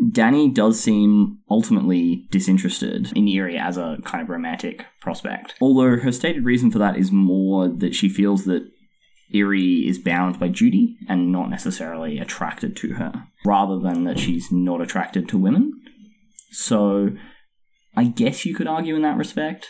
[0.00, 5.54] Dany does seem ultimately disinterested in Irri as a kind of romantic prospect.
[5.60, 8.68] Although her stated reason for that is more that she feels that
[9.34, 14.50] Irri is bound by duty and not necessarily attracted to her, rather than that she's
[14.50, 15.72] not attracted to women.
[16.52, 17.10] So
[17.94, 19.68] I guess you could argue in that respect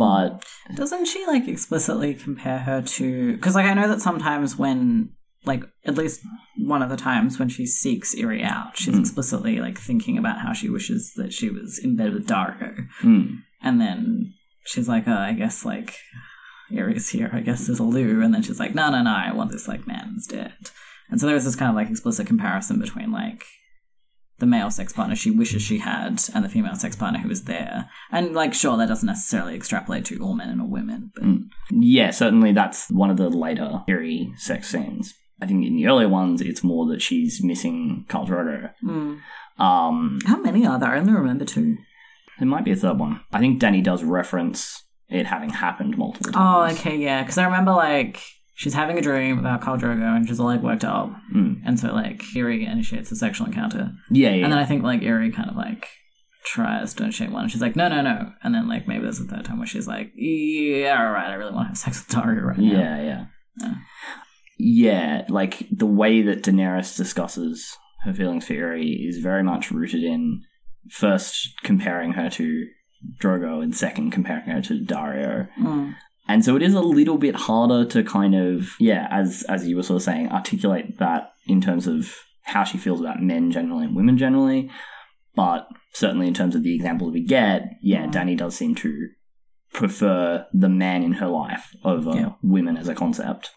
[0.00, 3.32] but Doesn't she like explicitly compare her to?
[3.36, 5.10] Because like I know that sometimes when
[5.44, 6.20] like at least
[6.58, 9.00] one of the times when she seeks Irri out, she's Mm.
[9.00, 13.38] explicitly like thinking about how she wishes that she was in bed with Daario, mm,
[13.62, 14.34] and then
[14.66, 15.94] she's like, oh, I guess like
[16.70, 17.30] Irri's here.
[17.32, 19.66] I guess there's a Lou, and then she's like, no, no, no, I want this
[19.68, 20.52] like man instead.
[21.10, 23.42] And so there was this kind of like explicit comparison between like
[24.40, 27.44] the male sex partner she wishes she had and the female sex partner who was
[27.44, 27.88] there.
[28.10, 31.48] And like, sure, that doesn't necessarily extrapolate to all men and all women, but Mm.
[31.70, 35.14] yeah, certainly that's one of the later Irri sex scenes.
[35.42, 38.72] I think in the earlier ones, it's more that she's missing Drogo.
[38.84, 39.20] Mm.
[39.58, 40.90] Um, how many are there?
[40.90, 41.76] I only remember two.
[42.38, 43.20] there might be a third one.
[43.32, 46.72] I think Dany does reference it having happened multiple times.
[46.74, 48.22] Oh, okay, yeah, because I remember like
[48.60, 51.62] she's having a dream about Khal Drogo and she's all like worked up, Mm.
[51.66, 54.44] and so like Irri initiates a sexual encounter, Yeah, yeah.
[54.44, 55.86] and then I think like Irri kind of like
[56.44, 57.48] tries to initiate one.
[57.48, 59.88] She's like, no, no, no, and then like maybe there's a third time where she's
[59.88, 62.72] like, yeah, all right, I really want to have sex with Daario right now.
[62.80, 63.24] Yeah, yeah.
[63.60, 63.74] Yeah.
[64.58, 70.02] Yeah, like the way that Daenerys discusses her feelings for Irri is very much rooted
[70.02, 70.42] in
[70.90, 72.66] first comparing her to
[73.22, 75.48] Drogo and second comparing her to Daario.
[75.58, 75.94] Mm.
[76.28, 79.76] And so it is a little bit harder to kind of, yeah, as as you
[79.76, 83.84] were sort of saying, articulate that in terms of how she feels about men generally
[83.86, 84.70] and women generally.
[85.34, 88.12] But certainly in terms of the examples we get, yeah, Mm.
[88.12, 89.08] Dany does seem to
[89.72, 92.32] prefer the man in her life over Yeah.
[92.42, 93.50] women as a concept.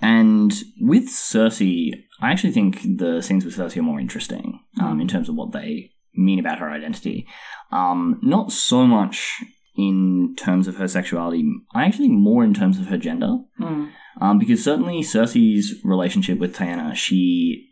[0.00, 5.02] And with Cersei, I actually think the scenes with Cersei are more interesting um, Mm.
[5.02, 7.26] in terms of what they mean about her identity.
[7.72, 9.42] Um, not so much
[9.78, 13.38] in terms of her sexuality, I actually more in terms of her gender.
[13.60, 13.90] Mm.
[14.20, 17.64] Um, because certainly Cersei's relationship with Taena, she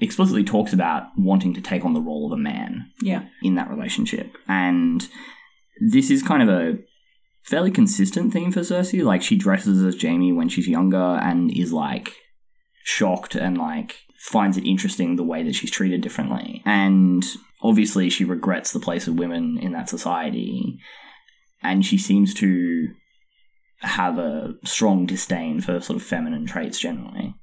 [0.00, 3.24] explicitly talks about wanting to take on the role of a man Yeah.
[3.42, 4.36] in that relationship.
[4.46, 5.06] And
[5.90, 6.78] this is kind of a
[7.42, 9.02] fairly consistent theme for Cersei.
[9.04, 12.14] Like she dresses as Jaime when she's younger and is like
[12.84, 16.62] shocked and like finds it interesting the way that she's treated differently.
[16.64, 17.24] And
[17.62, 20.78] obviously she regrets the place of women in that society.
[21.64, 22.94] And she seems to
[23.80, 27.34] have a strong disdain for sort of feminine traits generally.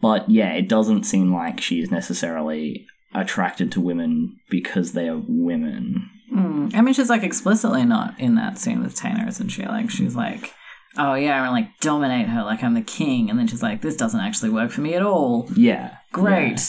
[0.00, 5.22] But yeah, it doesn't seem like she is necessarily attracted to women because they are
[5.26, 6.08] women.
[6.32, 6.74] Mm.
[6.74, 9.64] I mean, she's like explicitly not in that scene with Taena, isn't she?
[9.64, 10.54] Like, she's like,
[10.96, 13.28] oh yeah, I'm gonna like dominate her, like I'm the king.
[13.28, 15.48] And then she's like, this doesn't actually work for me at all.
[15.54, 15.96] Yeah.
[16.12, 16.60] Great.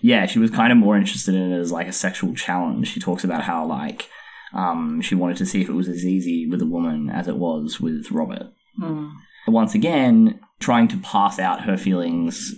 [0.00, 2.88] Yeah, yeah she was kind of more interested in it as like a sexual challenge.
[2.88, 4.08] She talks about how like
[4.54, 7.36] um, she wanted to see if it was as easy with a woman as it
[7.36, 8.52] was with Robert.
[8.80, 9.12] Mm.
[9.48, 12.54] Once again, trying to pass out her feelings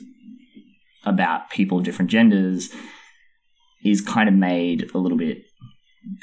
[1.05, 2.71] about people of different genders
[3.85, 5.45] is kind of made a little bit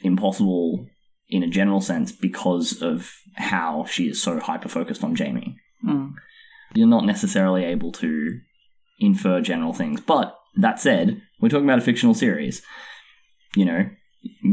[0.03, 0.87] impossible
[1.29, 5.57] in a general sense because of how she is so hyper focused on Jaime.
[5.85, 6.13] Mm.
[6.73, 8.39] You're not necessarily able to
[8.99, 10.01] infer general things.
[10.01, 12.61] But that said, we're talking about a fictional series.
[13.55, 13.89] You know,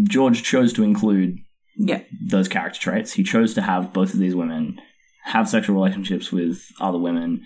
[0.05, 1.39] George chose to include
[1.77, 2.03] Yeah.
[2.29, 3.13] those character traits.
[3.15, 4.81] He chose to have both of these women
[5.25, 7.43] have sexual relationships with other women,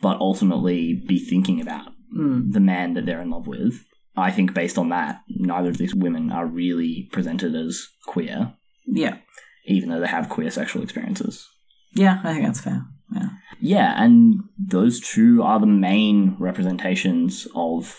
[0.00, 2.52] but ultimately be thinking about Mm.
[2.52, 3.84] the man that they're in love with.
[4.16, 8.52] I think based on that, neither of these women are really presented as queer,
[8.86, 9.18] Yeah.
[9.66, 11.48] even though they have queer sexual experiences.
[11.94, 12.84] Yeah, I think that's fair.
[13.14, 13.28] Yeah.
[13.60, 17.94] Yeah, and those two are the main representations of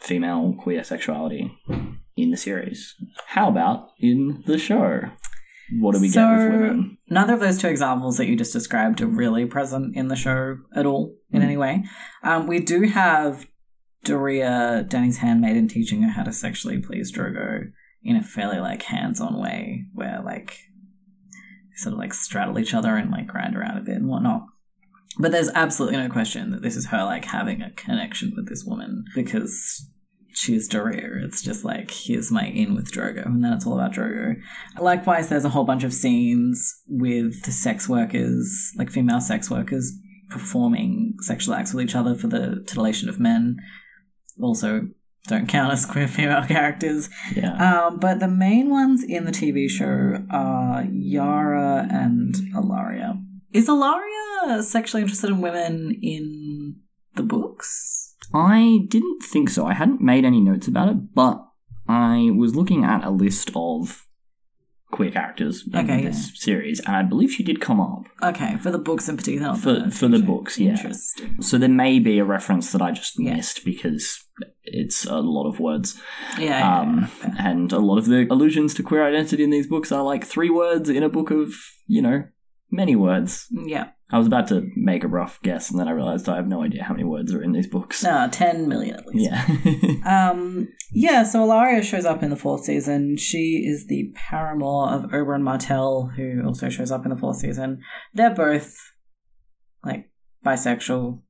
[0.00, 1.50] female queer sexuality
[2.16, 2.94] in the series.
[3.28, 5.02] How about in the show?
[5.80, 6.98] What do we get with women?
[7.10, 10.58] Neither of those two examples that you just described are really present in the show
[10.74, 11.44] at all in Mm.
[11.44, 11.84] any way.
[12.22, 13.46] Um, we do have
[14.04, 19.40] Doria, Dany's handmaiden, teaching her how to sexually please Drogo in a fairly like hands-on
[19.40, 20.50] way, where like
[21.70, 24.42] they sort of like straddle each other and like grind around a bit and whatnot.
[25.18, 28.64] But there's absolutely no question that this is her like having a connection with this
[28.64, 29.90] woman because
[30.36, 31.24] she's Doreah.
[31.24, 34.36] It's just like here's my in with Drogo, and then it's all about Drogo.
[34.78, 39.92] Likewise, there's a whole bunch of scenes with the sex workers, like female sex workers,
[40.30, 43.56] performing sexual acts with each other for the titillation of men.
[44.40, 44.88] Also,
[45.26, 47.08] don't count as queer female characters.
[47.34, 47.86] Yeah.
[47.86, 53.22] Um, but the main ones in the TV show are Yara and Ellaria.
[53.52, 56.76] Is Ellaria sexually interested in women in
[57.14, 58.05] the books?
[58.34, 59.66] I didn't think so.
[59.66, 61.42] I hadn't made any notes about it, but
[61.88, 64.02] I was looking at a list of
[64.90, 68.04] queer characters in Okay, this series, and I believe she did come up.
[68.22, 69.48] Okay, for the books in particular.
[69.48, 70.70] not For- for the books, yeah.
[70.70, 71.42] Interesting.
[71.42, 73.36] So there may be a reference that I just Yeah.
[73.36, 74.24] missed because
[74.64, 76.00] it's a lot of words.
[76.38, 77.34] Yeah, yeah, Um, yeah.
[77.38, 80.50] and a lot of the allusions to queer identity in these books are like three
[80.50, 81.52] words in a book of,
[81.86, 82.24] you know,
[82.70, 83.46] many words.
[83.66, 83.88] yeah.
[84.10, 86.62] I was about to make a rough guess, and then I realized I have no
[86.62, 88.04] idea how many words are in these books.
[88.04, 89.30] No, 10 million at least.
[89.30, 89.46] Yeah.
[90.06, 93.16] Um, yeah, so Ellaria shows up in the fourth season.
[93.16, 97.80] She is the paramour of Oberyn Martell, who also shows up in the fourth season.
[98.14, 98.72] They're both,
[99.84, 100.10] like,
[100.44, 101.22] bisexual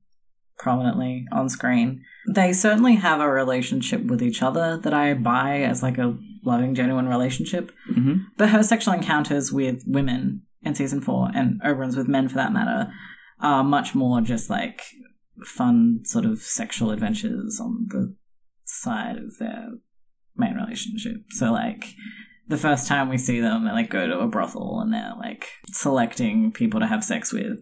[0.58, 2.02] prominently on screen.
[2.34, 6.74] They certainly have a relationship with each other that I buy as, like, a loving,
[6.74, 7.72] genuine relationship.
[7.92, 12.34] hmm But her sexual encounters with women in season four, and Oberyn's with men for
[12.34, 12.92] that matter,
[13.40, 14.82] are much more just like
[15.44, 18.14] fun sort of sexual adventures on the
[18.64, 19.68] side of their
[20.36, 21.16] main relationship.
[21.30, 21.94] So like
[22.48, 25.48] the first time we see them, they like go to a brothel and they're like
[25.68, 27.60] selecting people to have sex with.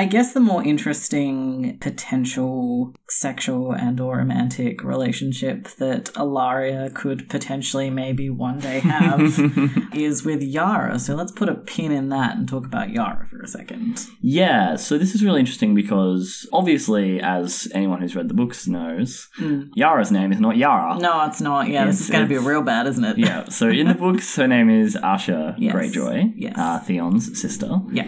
[0.00, 7.90] I guess the more interesting potential sexual and or romantic relationship that Ellaria could potentially
[7.90, 9.20] maybe one day have
[9.92, 11.00] is with Yara.
[11.00, 14.06] So let's put a pin in that and talk about Yara for a second.
[14.20, 19.28] Yeah, so this is really interesting because obviously, as anyone who's read the books knows,
[19.74, 20.96] Yara's name is not Yara.
[21.00, 21.66] No, it's not.
[21.68, 23.18] Yeah, this is going to be it's- real bad, isn't it?
[23.18, 25.74] Yeah, so in the books, her name is Asha Yes.
[25.74, 26.54] Greyjoy, Yes.
[26.56, 27.80] uh, Theon's sister.
[27.90, 28.06] Yeah.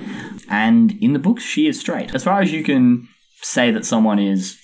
[0.48, 2.14] And in the books, she is straight.
[2.14, 3.08] As far as you can
[3.42, 4.56] say that someone is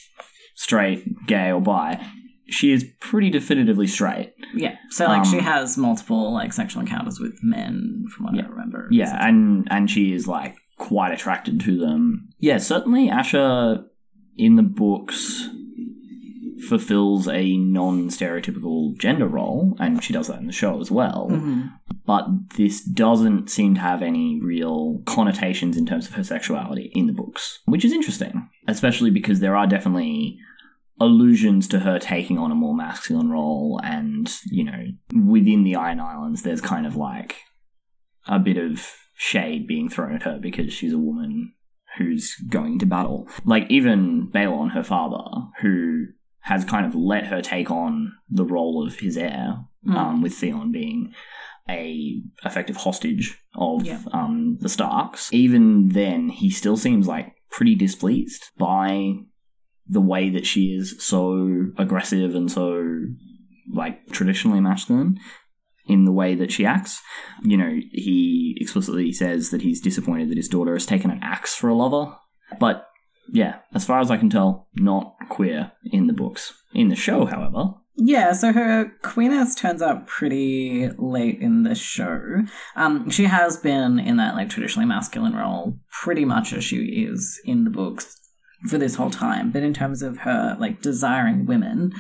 [0.55, 2.05] straight, gay, or bi,
[2.49, 4.33] she is pretty definitively straight.
[4.55, 4.77] Yeah.
[4.91, 8.89] So like she Um, has multiple like sexual encounters with men from what I remember.
[8.91, 12.29] Yeah, and and she is like quite attracted to them.
[12.39, 13.83] Yeah, certainly Asha
[14.37, 15.49] in the books
[16.69, 21.29] fulfills a non-stereotypical gender role, and she does that in the show as well.
[21.31, 21.71] Mhm.
[22.07, 22.27] But
[22.57, 27.13] this doesn't seem to have any real connotations in terms of her sexuality in the
[27.13, 30.39] books, which is interesting, especially because there are definitely
[30.99, 34.87] allusions to her taking on a more masculine role and you know
[35.27, 37.37] within the iron islands there's kind of like
[38.27, 41.53] a bit of shade being thrown at her because she's a woman
[41.97, 43.29] who's going to battle.
[43.45, 46.07] Like even balon her father who
[46.41, 50.71] has kind of let her take on the role of his heir um, with theon
[50.71, 51.13] being
[51.69, 54.01] a effective hostage of Yeah.
[54.13, 59.15] um, the starks even then he still seems like pretty displeased by
[59.89, 62.83] the way that she is so aggressive and so
[63.73, 65.19] like traditionally masculine
[65.89, 67.01] in the way that she acts.
[67.45, 71.55] You know, he explicitly says that he's disappointed that his daughter has taken an axe
[71.55, 72.17] for a lover.
[72.59, 72.89] But
[73.33, 76.53] yeah, as far as I can tell, not queer in the books.
[76.75, 82.43] In the show, however, Yeah, so her queeness turns up pretty late in the show.
[82.77, 87.41] Um, she has been in that like traditionally masculine role pretty much as she is
[87.45, 88.21] in the books
[88.69, 89.51] for this whole time.
[89.51, 91.93] But in terms of her like desiring women,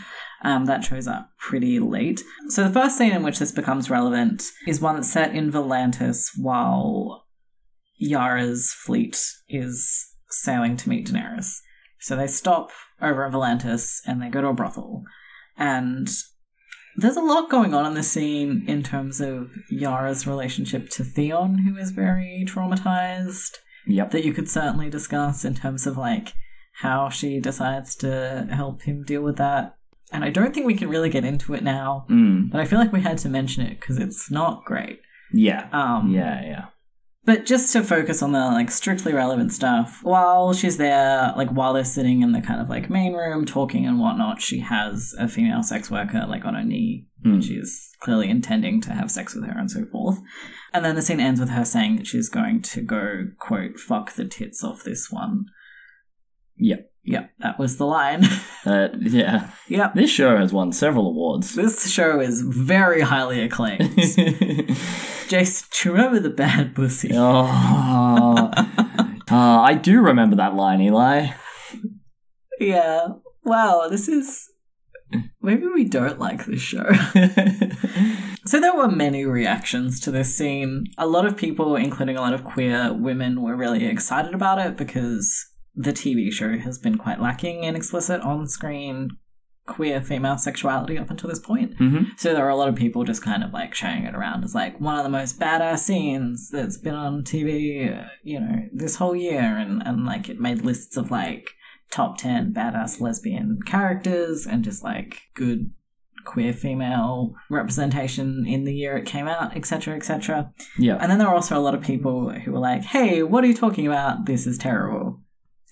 [0.42, 2.22] um, that shows up pretty late.
[2.48, 6.28] So the first scene in which this becomes relevant is one that's set in Volantis
[6.36, 7.24] while
[7.96, 9.18] Yara's fleet
[9.48, 11.60] is sailing to meet Daenerys.
[12.00, 12.70] So they stop
[13.00, 15.04] over in Volantis and they go to a brothel.
[15.58, 16.08] And
[16.96, 21.58] there's a lot going on in the scene in terms of Yara's relationship to Theon,
[21.58, 24.10] who is very traumatized, yep.
[24.12, 26.32] that you could certainly discuss in terms of like
[26.80, 29.76] how she decides to help him deal with that.
[30.12, 32.78] And I don't think we can really get into it now, Mm, but I feel
[32.78, 35.00] like we had to mention it because it's not great.
[35.32, 35.68] yeah.
[35.72, 36.64] Um, Yeah, yeah.
[37.26, 41.74] But just to focus on the like strictly relevant stuff, while she's there, like while
[41.74, 45.28] they're sitting in the kind of like main room talking and whatnot, she has a
[45.28, 47.46] female sex worker like on her knee, and Mm.
[47.46, 50.20] she's clearly intending to have sex with her and so forth.
[50.72, 54.12] And then the scene ends with her saying that she's going to go quote fuck
[54.14, 55.46] the tits off this one.
[56.58, 56.90] Yep.
[57.06, 58.24] Yep, that was the line.
[58.66, 59.52] Uh, yeah.
[59.68, 59.94] yep.
[59.94, 61.54] This show has won several awards.
[61.54, 63.94] This show is very highly acclaimed.
[65.28, 67.12] Jason, do you remember the bad pussy?
[67.14, 71.28] oh, uh, I do remember that line, Eli.
[72.58, 73.06] Yeah.
[73.44, 74.50] Wow, this is.
[75.40, 76.90] Maybe we don't like this show.
[78.46, 80.86] so there were many reactions to this scene.
[80.98, 84.76] A lot of people, including a lot of queer women, were really excited about it
[84.76, 89.10] because the TV show has been quite lacking in explicit on screen
[89.66, 91.76] queer female sexuality up until this point.
[91.76, 94.44] hmm So there were a lot of people just kind of like sharing it around
[94.44, 98.62] as like one of the most badass scenes that's been on TV, uh, you know,
[98.72, 99.40] this whole year.
[99.40, 101.50] And, and like it made lists of like
[101.90, 105.72] top 10 badass lesbian characters and just like good
[106.24, 110.52] queer female representation in the year it came out, etc., etc.
[110.78, 110.96] Yeah.
[111.00, 113.46] And then there were also a lot of people who were like, hey, what are
[113.46, 114.26] you talking about?
[114.26, 115.20] This is terrible.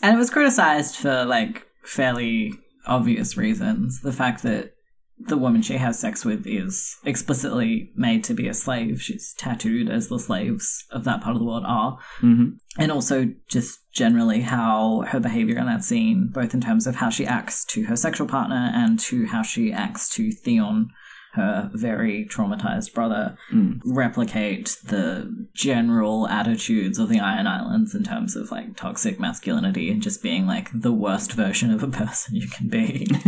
[0.03, 2.55] And it was criticized for like fairly
[2.87, 4.01] obvious reasons.
[4.01, 4.75] The fact that
[5.19, 9.01] the woman she has sex with is explicitly made to be a slave.
[9.01, 11.99] She's tattooed as the slaves of that part of the world are.
[12.19, 16.97] hmm And also just generally how her behavior in that scene, both in terms of
[16.97, 20.91] how she acts to her sexual partner and to how she acts to Theon,
[21.35, 23.81] her very traumatized brother, Mm.
[23.85, 30.03] replicate the general attitudes of the Iron Islands in terms of like toxic masculinity and
[30.03, 33.07] just being like the worst version of a person you can be.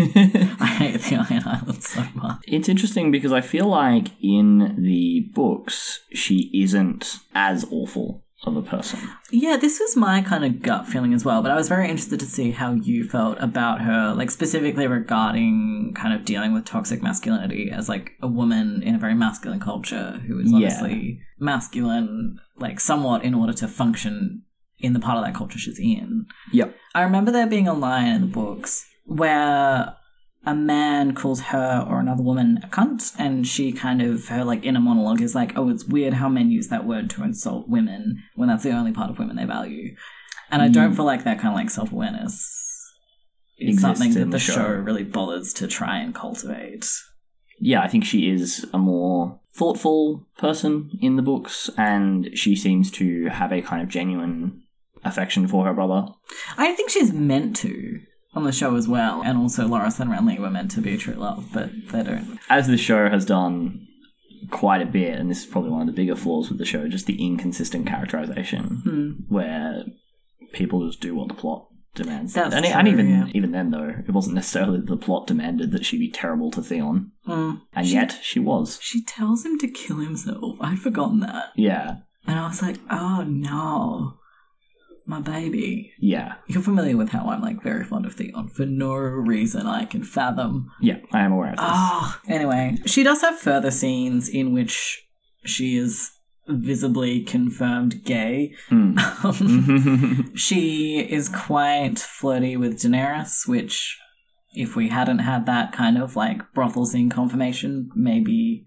[0.60, 2.38] I hate the Iron Islands so much.
[2.46, 8.62] It's interesting because I feel like in the books, she isn't as awful of a
[8.62, 9.00] person.
[9.30, 12.20] Yeah, this was my kind of gut feeling as well, but I was very interested
[12.20, 17.02] to see how you felt about her, like specifically regarding kind of dealing with toxic
[17.02, 20.56] masculinity as like a woman in a very masculine culture who is Yeah.
[20.56, 24.42] obviously masculine, like somewhat in order to function
[24.78, 26.26] in the part of that culture she's in.
[26.52, 26.74] Yep.
[26.94, 29.94] I remember there being a line in the books where
[30.46, 34.64] a man calls her or another woman a cunt, and she kind of her like
[34.64, 38.22] inner monologue is like, "Oh, it's weird how men use that word to insult women
[38.36, 39.94] when that's the only part of women they value."
[40.50, 40.96] And I don't Mm.
[40.96, 42.52] feel like that kind of like self awareness
[43.58, 44.52] is something that the the show.
[44.54, 44.68] show.
[44.74, 46.86] really bothers to try and cultivate.
[47.58, 52.90] Yeah, I think she is a more thoughtful person in the books, and she seems
[52.92, 54.62] to have a kind of genuine
[55.04, 56.06] affection for her brother.
[56.58, 58.00] I think she's meant to
[58.36, 61.14] on the show as well, and also Loras and Renly were meant to be true
[61.14, 62.38] love, but they don't.
[62.48, 63.86] As the show has done
[64.50, 66.86] quite a bit, and this is probably one of the bigger flaws with the show,
[66.88, 69.10] just the inconsistent characterization, Hmm.
[69.34, 69.84] where
[70.52, 72.34] people just do what the plot demands.
[72.34, 73.26] That's and, and even yeah.
[73.34, 76.62] even then though, it wasn't necessarily that the plot demanded that she be terrible to
[76.62, 77.62] Theon, Mm.
[77.72, 78.78] and She- yet she was.
[78.82, 80.56] She tells him to kill himself.
[80.60, 81.46] I'd forgotten that.
[81.56, 84.18] Yeah, And I was like, oh no,
[85.06, 85.92] my baby.
[85.98, 89.84] yeah, You're familiar with how I'm like very fond of Theon for no reason I
[89.84, 90.70] can fathom.
[90.80, 90.98] yeah.
[91.12, 91.64] I am aware of this.
[91.66, 95.06] Ah, anyway, she does have further scenes in which
[95.44, 96.10] she is
[96.48, 98.54] visibly confirmed gay.
[98.70, 103.98] Um, she is quite flirty with Daenerys, which,
[104.54, 108.66] if we hadn't had that kind of like brothel scene confirmation, maybe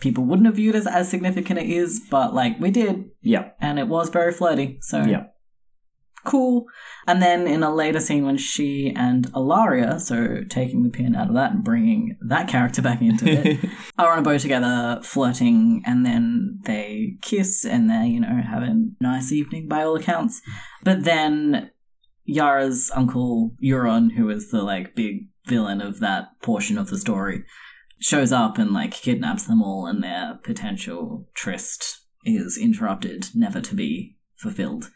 [0.00, 3.78] people wouldn't have viewed as as significant it is, but like we did, yeah, and
[3.78, 4.78] it was very flirty.
[4.80, 5.24] So yeah.
[6.24, 6.64] Cool.
[7.06, 11.28] And then in a later scene when she and Ellaria, so taking the pin out
[11.28, 15.82] of that and bringing that character back into it, are on a boat together, flirting,
[15.84, 20.40] and then they kiss and they, you know, have a nice evening by all accounts.
[20.82, 21.70] But then
[22.24, 27.44] Yara's uncle Euron, who is the like big villain of that portion of the story,
[28.00, 33.74] shows up and like kidnaps them all, and their potential tryst is interrupted, never to
[33.74, 34.90] be fulfilled.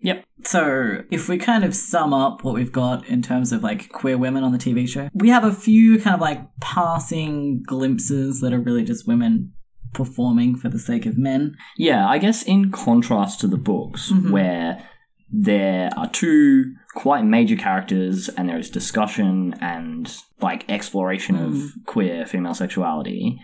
[0.00, 0.24] Yep.
[0.44, 4.16] So, if we kind of sum up what we've got in terms of like queer
[4.16, 8.52] women on the TV show, we have a few kind of like passing glimpses that
[8.52, 9.52] are really just women
[9.94, 11.56] performing for the sake of men.
[11.76, 14.30] Yeah, I guess in contrast to the books, Mhm.
[14.30, 14.84] where
[15.30, 21.70] there are two quite major characters and there is discussion and like exploration of Mm.
[21.86, 23.38] queer female sexuality,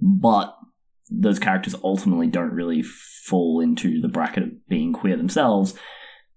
[0.00, 0.54] but
[1.10, 5.74] those characters ultimately don't really fall into the bracket of being queer themselves.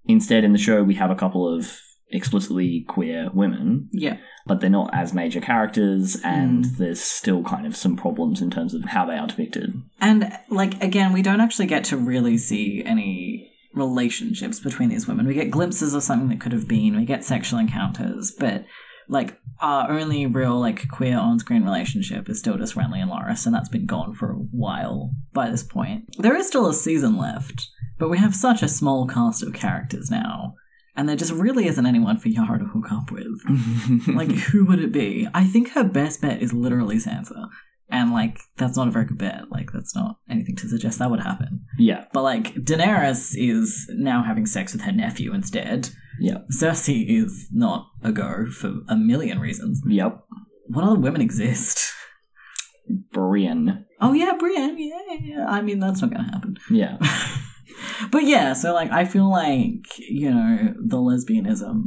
[0.05, 4.17] Instead, in the show, we have a couple of explicitly queer women, Yeah.
[4.45, 6.77] but they're not as major characters, and Mm.
[6.77, 9.73] there's still kind of some problems in terms of how they are depicted.
[9.99, 15.27] And like again, we don't actually get to really see any relationships between these women.
[15.27, 16.95] We get glimpses of something that could have been.
[16.95, 18.65] We get sexual encounters, but
[19.07, 23.55] like our only real like queer on-screen relationship is still just Renly and Loras, and
[23.55, 26.05] that's been gone for a while by this point.
[26.17, 30.11] There is still a season left, but we have such a small cast of characters
[30.11, 30.55] now,
[30.95, 34.07] and there just really isn't anyone for Yara to hook up with.
[34.07, 35.27] like, who would it be?
[35.33, 37.49] I think her best bet is literally Sansa.
[37.89, 39.49] And like that's not a very good bet.
[39.49, 41.61] Like that's not anything to suggest that would happen.
[41.79, 45.89] yeah, But like Daenerys is now having sex with her nephew instead.
[46.19, 49.81] yeah, Cersei is not a go for a million reasons.
[49.87, 50.19] yep.
[50.67, 51.93] What other women exist?
[53.13, 53.85] Brienne.
[54.01, 54.77] Oh yeah, Brienne.
[54.77, 55.45] Yeah, yeah, yeah.
[55.47, 56.57] I mean that's not gonna happen.
[56.69, 56.97] Yeah.
[58.11, 61.83] but yeah, so like I feel like you know the lesbianism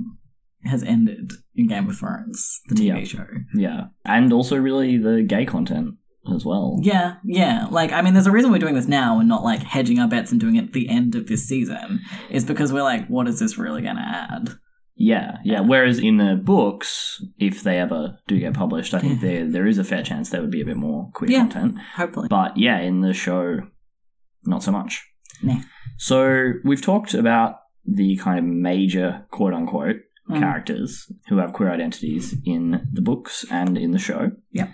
[0.64, 3.04] has ended in Game of Thrones, the TV Yeah.
[3.04, 3.26] show.
[3.54, 3.84] Yeah.
[4.04, 5.94] And also really the gay content
[6.34, 6.78] as well.
[6.82, 7.66] Yeah, yeah.
[7.70, 10.08] Like, I mean, there's a reason we're doing this now and not like hedging our
[10.08, 12.00] bets and doing it at the end of this season.
[12.30, 14.50] Is because we're like, what is this really going to add?
[14.96, 15.60] Yeah, yeah.
[15.60, 19.78] Whereas in the books, if they ever do get published, I think there there is
[19.78, 21.38] a fair chance there would be a bit more queer Yeah.
[21.46, 21.78] content.
[21.96, 22.26] Hopefully.
[22.28, 23.60] But yeah, in the show,
[24.44, 25.02] not so much.
[25.42, 25.60] Nah.
[25.96, 27.56] So we've talked about
[27.86, 29.96] the kind of major quote unquote
[30.30, 30.38] Mm.
[30.38, 34.32] characters who have queer identities in the books and in the show.
[34.52, 34.68] Yeah.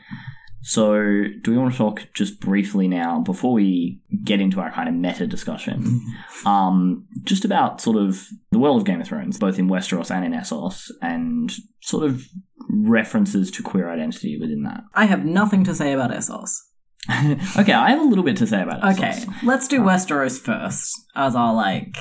[0.62, 0.94] So,
[1.42, 4.96] do we want to talk just briefly now before we get into our kind of
[4.96, 6.00] meta discussion,
[6.44, 10.24] um, just about sort of the world of Game of Thrones, both in Westeros and
[10.24, 11.52] in Essos, and
[11.82, 12.24] sort of
[12.68, 14.80] references to queer identity within that?
[14.92, 16.50] I have nothing to say about Essos.
[17.56, 18.98] okay, I have a little bit to say about Essos.
[18.98, 21.96] Okay, let's do Westeros first as our, like,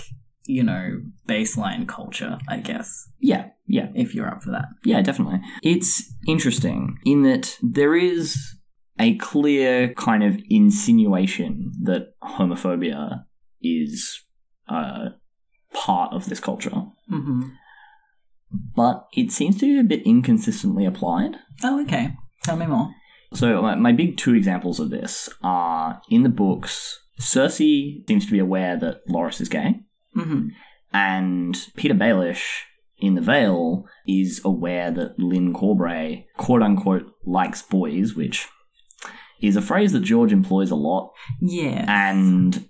[0.46, 3.90] you know, baseline culture, I guess, Yeah, yeah.
[3.96, 4.66] if you're up for that.
[4.84, 5.40] Yeah, definitely.
[5.64, 8.38] It's interesting in that there is
[9.00, 13.24] a clear kind of insinuation that homophobia
[13.62, 14.22] is
[14.68, 15.08] a
[15.74, 17.44] part of this culture, hmm
[18.76, 21.36] but it seems to be a bit inconsistently applied.
[21.64, 22.14] Oh, okay.
[22.44, 22.90] Tell me more.
[23.34, 28.32] So, my, my big two examples of this are in the books, Cersei seems to
[28.32, 29.82] be aware that Loras is gay.
[30.16, 30.48] Hmm
[30.94, 32.62] And Petyr Baelish
[32.98, 38.48] in The Vale is aware that Lyn Corbray, quote unquote, likes boys, which
[39.42, 41.12] is a phrase that George employs a lot.
[41.42, 41.86] Yeah.
[41.90, 42.70] And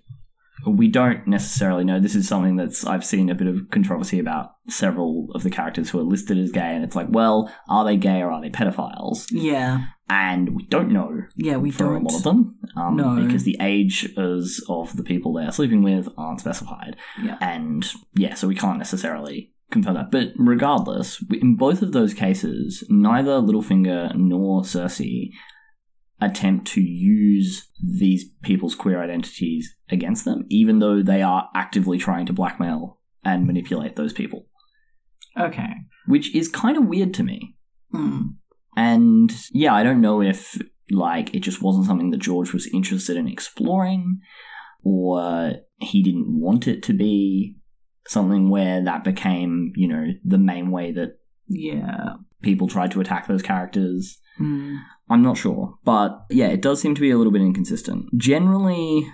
[0.66, 2.00] we don't necessarily know.
[2.00, 5.90] This is something that's I've seen a bit of controversy about several of the characters
[5.90, 8.50] who are listed as gay, and it's like, well, are they gay or are they
[8.50, 9.26] pedophiles?
[9.30, 9.86] yeah.
[10.08, 12.02] And we don't know Yeah, we for don't.
[12.02, 13.16] a lot of them, um, No.
[13.24, 16.96] because the ages of the people they are sleeping with aren't specified.
[17.22, 17.36] Yeah.
[17.40, 20.10] And yeah, so we can't necessarily confirm that.
[20.10, 25.30] But regardless, in both of those cases, neither Littlefinger nor Cersei
[26.20, 32.24] attempt to use these people's queer identities against them, even though they are actively trying
[32.26, 34.46] to blackmail and manipulate those people.
[35.38, 35.68] Okay.
[36.06, 37.56] which is kind of weird to me.
[37.92, 38.20] Hmm.
[38.76, 40.56] And yeah, I don't know if
[40.90, 44.20] like it just wasn't something that George was interested in exploring
[44.84, 47.56] or he didn't want it to be
[48.06, 51.18] something where that became, you know, the main way that
[51.48, 52.14] Yeah.
[52.42, 54.18] people tried to attack those characters.
[54.38, 54.76] Hmm.
[55.08, 55.74] I'm not sure.
[55.84, 58.06] But yeah, it does seem to be a little bit inconsistent.
[58.16, 59.06] Generally,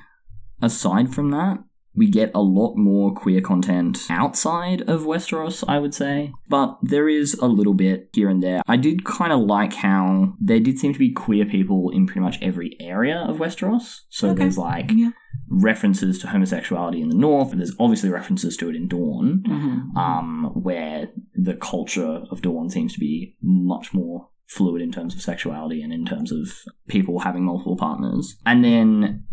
[0.60, 1.58] aside from that,
[1.94, 6.32] we get a lot more queer content outside of Westeros, I would say.
[6.48, 8.62] But there is a little bit here and there.
[8.66, 12.20] I did kind of like how there did seem to be queer people in pretty
[12.20, 14.00] much every area of Westeros.
[14.08, 14.38] So Okay.
[14.40, 15.10] there's like Yeah.
[15.48, 19.96] references to homosexuality in the north, and there's obviously references to it in Dorne Mhm.
[19.96, 25.20] um, where the culture of Dorne seems to be much more fluid in terms of
[25.22, 26.48] sexuality and in terms of
[26.88, 28.36] people having multiple partners.
[28.44, 29.24] And then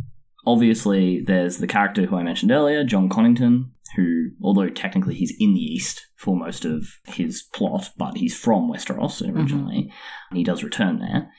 [0.51, 5.53] obviously there's the character who I mentioned earlier, Jon Connington, who, although technically he's in
[5.53, 9.91] the East for most of his plot, but he's from Westeros originally,
[10.29, 11.31] and he does return there.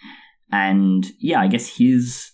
[0.50, 2.32] And yeah, I guess his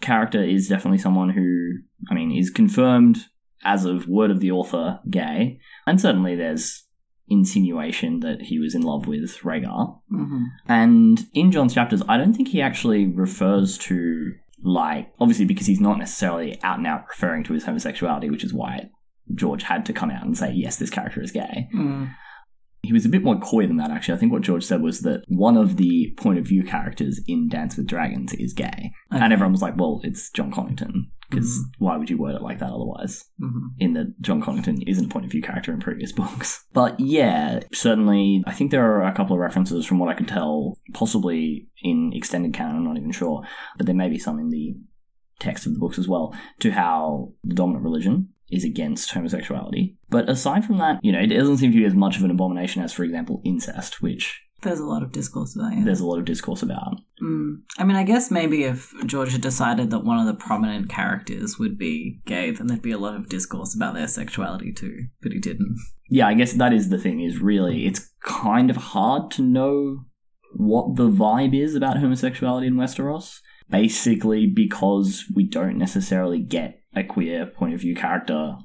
[0.00, 1.78] character is definitely someone who,
[2.10, 3.18] I mean, is confirmed
[3.64, 6.84] as of word of the author gay, and certainly there's
[7.30, 10.00] insinuation that he was in love with Rhaegar.
[10.10, 10.46] Mhm.
[10.66, 14.32] And in Jon's chapters, I don't think he actually refers to,
[14.62, 18.52] like, obviously because he's not necessarily out and out referring to his homosexuality, which is
[18.52, 18.90] why
[19.34, 21.68] George had to come out and say, yes, this character is gay.
[21.72, 22.06] Hmm.
[22.88, 24.14] He was a bit more coy than that, actually.
[24.14, 27.48] I think what George said was that one of the point of view characters in
[27.48, 28.92] Dance with Dragons is gay.
[29.12, 29.22] Okay.
[29.24, 31.62] And everyone was like, well, it's Jon Connington, because Mhm.
[31.78, 33.24] why would you word it like that otherwise?
[33.40, 33.72] Mhm.
[33.78, 36.64] in that Jon Connington isn't a point of view character in previous books.
[36.72, 40.28] But yeah, certainly, I think there are a couple of references from what I could
[40.28, 43.42] tell, possibly in extended canon, I'm not even sure,
[43.76, 44.76] but there may be some in the
[45.40, 49.96] text of the books as well, to how the dominant religion is against homosexuality.
[50.08, 52.30] But aside from that, you know, it doesn't seem to be as much of an
[52.30, 55.84] abomination as, for example, incest, which There's a lot of discourse about it.
[55.84, 57.00] there's a lot of discourse about.
[57.22, 57.58] Mm.
[57.78, 61.58] I mean, I guess maybe if George had decided that one of the prominent characters
[61.58, 65.06] would be gay, then there'd be a lot of discourse about their sexuality too.
[65.22, 65.76] But he didn't.
[66.08, 70.04] yeah, I guess that is the thing, is really, it's kind of hard to know
[70.54, 73.40] what the vibe is about homosexuality in Westeros.
[73.70, 78.56] Basically, because we don't necessarily get a queer point of view character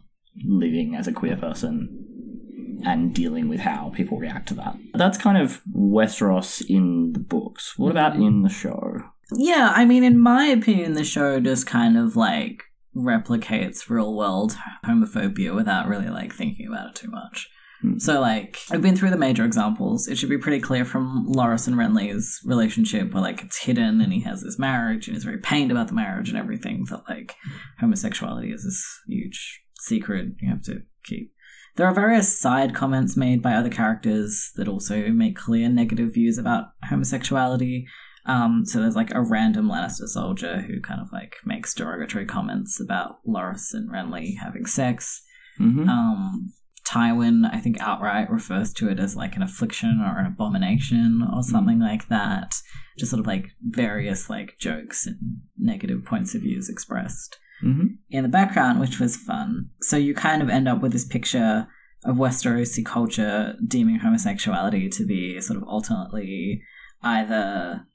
[0.46, 4.76] living as a queer person and dealing with how people react to that.
[4.94, 7.78] That's kind of Westeros in the books.
[7.78, 8.24] What about mm-hmm.
[8.24, 9.02] in the show?
[9.32, 12.64] Yeah, I mean, in my opinion, the show just kind of like
[12.96, 17.50] replicates real world homophobia without really like thinking about it too much.
[17.98, 20.08] So, like, I've been through the major examples.
[20.08, 24.14] It should be pretty clear from Loras and Renly's relationship, where like it's hidden and
[24.14, 26.86] he has this marriage and he's very pained about the marriage and everything.
[26.90, 27.36] That like
[27.80, 31.34] homosexuality is this huge secret you have to keep.
[31.76, 36.38] There are various side comments made by other characters that also make clear negative views
[36.38, 37.86] about homosexuality.
[38.26, 42.80] Um, so there's like a random Lannister soldier who kind of like makes derogatory comments
[42.80, 45.24] about Loras and Renly having sex.
[45.58, 46.54] hmm Um,
[46.86, 51.42] Tywin, I think, outright refers to it as like an affliction or an abomination or
[51.42, 52.56] something like that.
[52.98, 58.24] Just sort of like various like jokes and negative points of views expressed hmm in
[58.24, 59.70] the background, which was fun.
[59.82, 61.68] So you kind of end up with this picture
[62.06, 66.62] of Westerosi culture deeming homosexuality to be sort of ultimately
[67.02, 67.86] either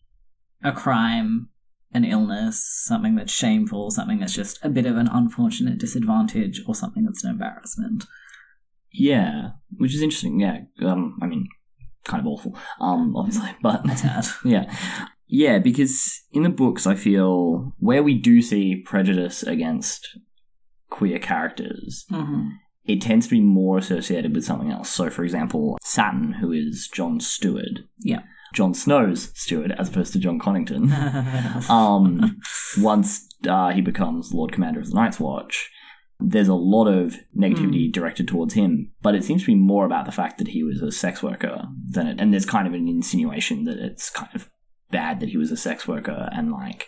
[0.63, 1.49] a crime,
[1.93, 6.75] an illness, something that's shameful, something that's just a bit of an unfortunate disadvantage, or
[6.75, 8.05] something that's an embarrassment.
[8.93, 10.41] Yeah, which is interesting.
[10.41, 11.49] Yeah, um, I mean,
[12.05, 13.85] kind of awful, um, obviously, but
[14.45, 14.73] yeah,
[15.27, 20.19] yeah, because in the books, I feel where we do see prejudice against
[20.91, 22.49] queer characters, hmm
[22.89, 24.89] it tends to be more associated with something else.
[24.89, 28.23] So, for example, Satin, who is Jon's steward, Yeah.
[28.55, 30.91] Jon Snow's steward, as opposed to Jon Connington.
[31.69, 32.41] um,
[32.79, 35.71] once uh, he becomes Lord Commander of the Night's Watch,
[36.21, 40.05] there's a lot of negativity directed towards him, but it seems to be more about
[40.05, 42.89] the fact that he was a sex worker than it, and there's kind of an
[42.89, 44.51] insinuation that it's kind of
[44.91, 46.87] bad that he was a sex worker and like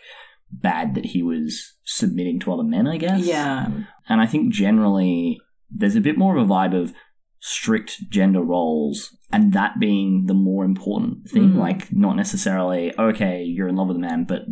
[0.50, 3.20] bad that he was submitting to other men, I guess.
[3.20, 3.68] yeah.
[4.08, 6.92] And I think generally there's a bit more of a vibe of
[7.38, 11.52] strict gender roles and that being the more important thing.
[11.52, 11.56] Mm.
[11.56, 14.42] Like, not necessarily, okay, you're in love with a man, but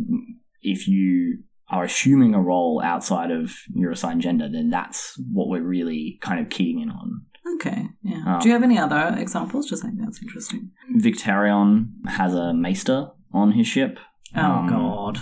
[0.61, 5.61] if you are assuming a role outside of your assigned gender, then that's what we're
[5.61, 7.25] really kind of keying in on.
[7.55, 7.87] Okay.
[8.03, 8.23] Yeah.
[8.25, 9.67] Um, Do you have any other examples?
[9.69, 10.71] Just think that's interesting.
[10.97, 13.99] Victarion has a maester on his ship.
[14.35, 15.19] Oh Um, God.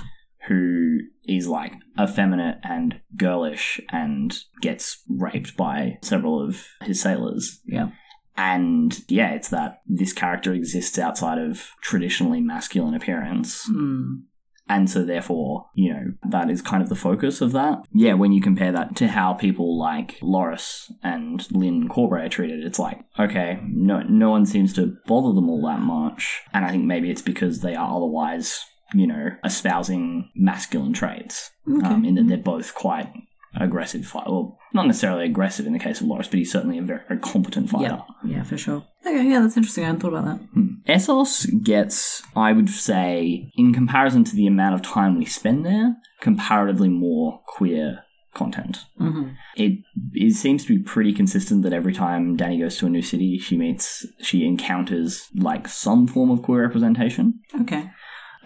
[0.48, 7.62] who is like effeminate and girlish and gets raped by several of his sailors.
[7.66, 7.89] Yeah.
[8.38, 13.68] And yeah, it's that this character exists outside of traditionally masculine appearance.
[13.70, 14.22] Mm.
[14.70, 17.80] And so, therefore, you know, that is kind of the focus of that.
[17.93, 22.65] Yeah, when you compare that to how people like Loras and Lyn Corbray are treated,
[22.65, 26.41] it's like, okay, no, no one seems to bother them all that much.
[26.53, 28.63] And I think maybe it's because they are otherwise,
[28.93, 31.88] you know, espousing masculine traits, Okay.
[31.88, 33.11] um, in that they're both quite
[33.56, 34.28] aggressive fight.
[34.28, 37.20] Well, not necessarily aggressive in the case of Loras, but he's certainly a very, very
[37.20, 38.04] competent fighter.
[38.24, 38.86] yeah, yeah, for sure.
[39.06, 39.84] Okay, yeah, that's interesting.
[39.84, 40.48] I hadn't thought about that.
[40.54, 40.68] Hmm.
[40.88, 45.95] Essos gets, I would say, in comparison to the amount of time we spend there,
[46.22, 48.86] comparatively more queer content.
[49.00, 49.30] Mm-hmm.
[49.56, 49.80] It,
[50.14, 53.39] it seems to be pretty consistent that every time Dany goes to a new city,
[53.39, 57.39] she meets, she encounters like some form of queer representation.
[57.62, 57.89] Okay.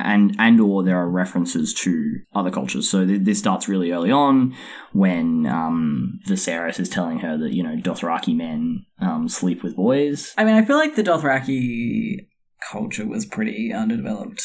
[0.04, 2.90] And and or there are references to other cultures.
[2.90, 4.56] So th- this starts really early on
[4.94, 10.34] when um, Viserys is telling her that you know Dothraki men um, sleep with boys.
[10.38, 12.28] I mean, I feel like the Dothraki
[12.72, 14.44] culture was pretty underdeveloped,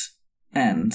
[0.52, 0.92] and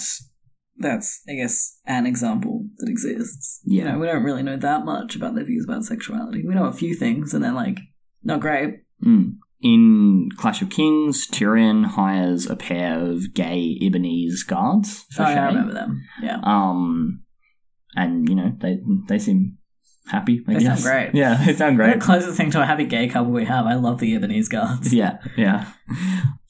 [0.82, 3.62] that's, I guess, an example that exists.
[3.66, 6.44] You know, we don't really know that much about their views about sexuality.
[6.46, 7.80] We know a few things, and they're like,
[8.24, 8.82] not great.
[9.06, 9.36] Mm.
[9.64, 15.44] In Clash of Kings, Tyrion hires a pair of gay Ibbenese guards for Oh, yeah,
[15.44, 16.02] I remember them.
[16.22, 16.40] Yeah.
[16.44, 17.24] Um,
[17.96, 19.58] and you know they they seem
[20.08, 20.44] happy.
[20.48, 21.12] I They sound great.
[21.14, 22.02] Yeah, they sound The great.
[22.02, 23.66] closest thing to a happy gay couple we have.
[23.66, 24.94] I love the Ibbenese guards.
[24.94, 25.68] yeah, yeah.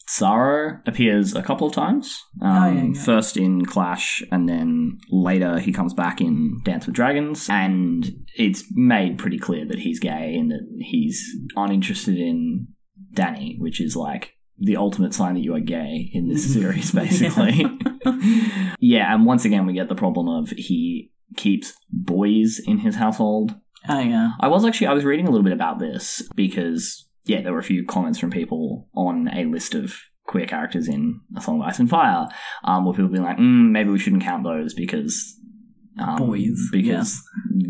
[0.10, 2.22] Xaro appears a couple of times.
[2.42, 3.02] Um, Oh, yeah, yeah.
[3.04, 8.66] First in Clash, and then later he comes back in Dance with Dragons, and it's
[8.72, 11.24] made pretty clear that he's gay and that he's
[11.56, 12.68] uninterested in
[13.14, 17.66] Dany, which is like the ultimate sign that you are gay in this series, basically.
[18.80, 23.56] yeah, and once again we get the problem of he keeps boys in his household
[23.90, 24.32] Oh, yeah.
[24.40, 27.60] I was actually I was reading a little bit about this because yeah, there were
[27.60, 29.96] a few comments from people on a list of
[30.28, 32.28] queer characters in A Song of Ice and Fire,
[32.64, 35.38] um, where people being like, mm, maybe we shouldn't count those because
[36.00, 37.22] um, Boys, because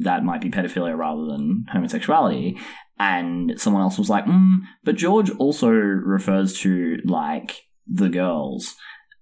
[0.02, 2.58] that might be pedophilia rather than homosexuality.
[3.02, 8.76] And someone else was like, mm, but George also refers to like the girls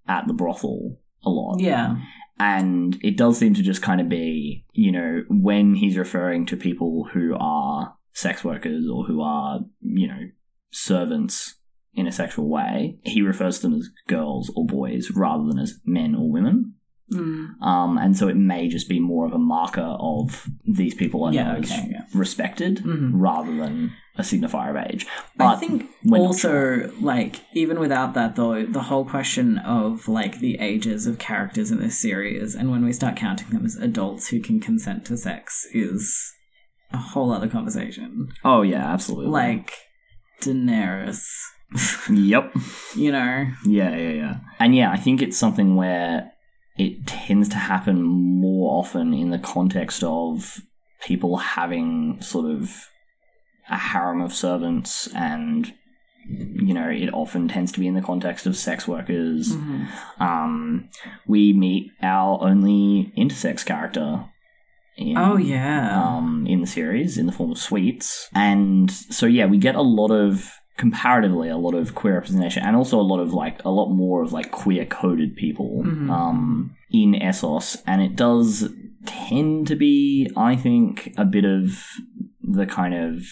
[0.05, 1.61] at the brothel a lot.
[1.61, 1.95] Yeah.
[2.37, 6.57] And it does seem to just kind of be, you know, when he's referring to
[6.57, 10.23] people who are sex workers or who are, you know,
[10.71, 11.55] servants
[11.93, 15.79] in a sexual way, he refers to them as girls or boys rather than as
[15.85, 16.73] men or women.
[17.13, 17.61] Mm.
[17.61, 21.33] Um, and so it may just be more of a marker of these people are
[21.33, 22.03] Yeah, okay, yeah.
[22.13, 23.11] respected Mhm.
[23.13, 25.07] rather than a signifier of age.
[25.39, 31.07] I think also, like, even without that, though, the whole question of, like, the ages
[31.07, 34.59] of characters in this series, and when we start counting them as adults who can
[34.59, 36.33] consent to sex, is
[36.91, 38.27] a whole other conversation.
[38.43, 39.31] Oh yeah, absolutely.
[39.31, 39.73] Like,
[40.41, 41.23] Daenerys,
[42.09, 42.53] yep.
[42.95, 43.47] you know?
[43.65, 44.35] Yeah, yeah, yeah.
[44.59, 46.31] And yeah, I think it's something where
[46.85, 50.61] it tends to happen more often in the context of
[51.05, 52.61] people having sort of
[53.69, 55.73] a harem of servants and
[56.67, 60.23] you know it often tends to be in the context of sex workers Mm-hmm.
[60.23, 60.89] um
[61.27, 64.25] we meet our only intersex character
[64.97, 66.17] in, Oh, yeah.
[66.17, 68.27] um, in the series in the form of sweets.
[68.35, 72.75] And so, yeah, we get a lot of, comparatively, a lot of queer representation and
[72.75, 76.09] also a lot of, like, a lot more of, like, queer coded people Mhm.
[76.09, 77.67] um, in Essos.
[77.85, 78.51] And it does
[79.05, 81.61] tend to be, I think, a bit of
[82.41, 83.23] the kind of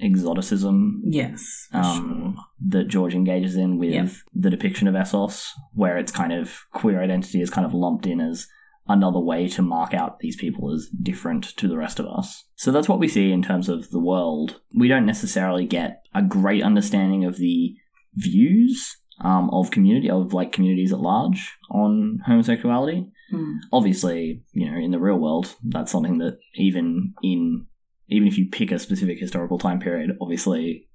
[0.00, 1.68] exoticism yes.
[1.72, 2.36] um,
[2.68, 4.08] that George engages in with Yeah.
[4.34, 8.20] the depiction of Essos, where it's kind of queer identity is kind of lumped in
[8.20, 8.46] as
[8.86, 12.44] another way to mark out these people as different to the rest of us.
[12.56, 14.60] So that's what we see in terms of the world.
[14.74, 17.74] We don't necessarily get a great understanding of the
[18.14, 23.06] views um, of community of like communities at large on homosexuality.
[23.32, 23.58] Mm.
[23.72, 27.66] Obviously, you know, in the real world, that's something that even in
[28.08, 30.88] even if you pick a specific historical time period, obviously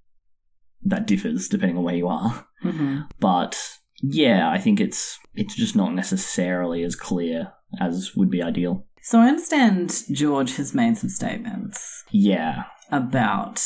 [0.84, 2.46] that differs depending on where you are.
[2.64, 3.08] Mhm.
[3.20, 3.58] But
[4.02, 8.86] yeah, I think it's it's just not necessarily as clear as would be ideal.
[9.02, 12.64] So I understand George has made some statements Yeah.
[12.92, 13.66] about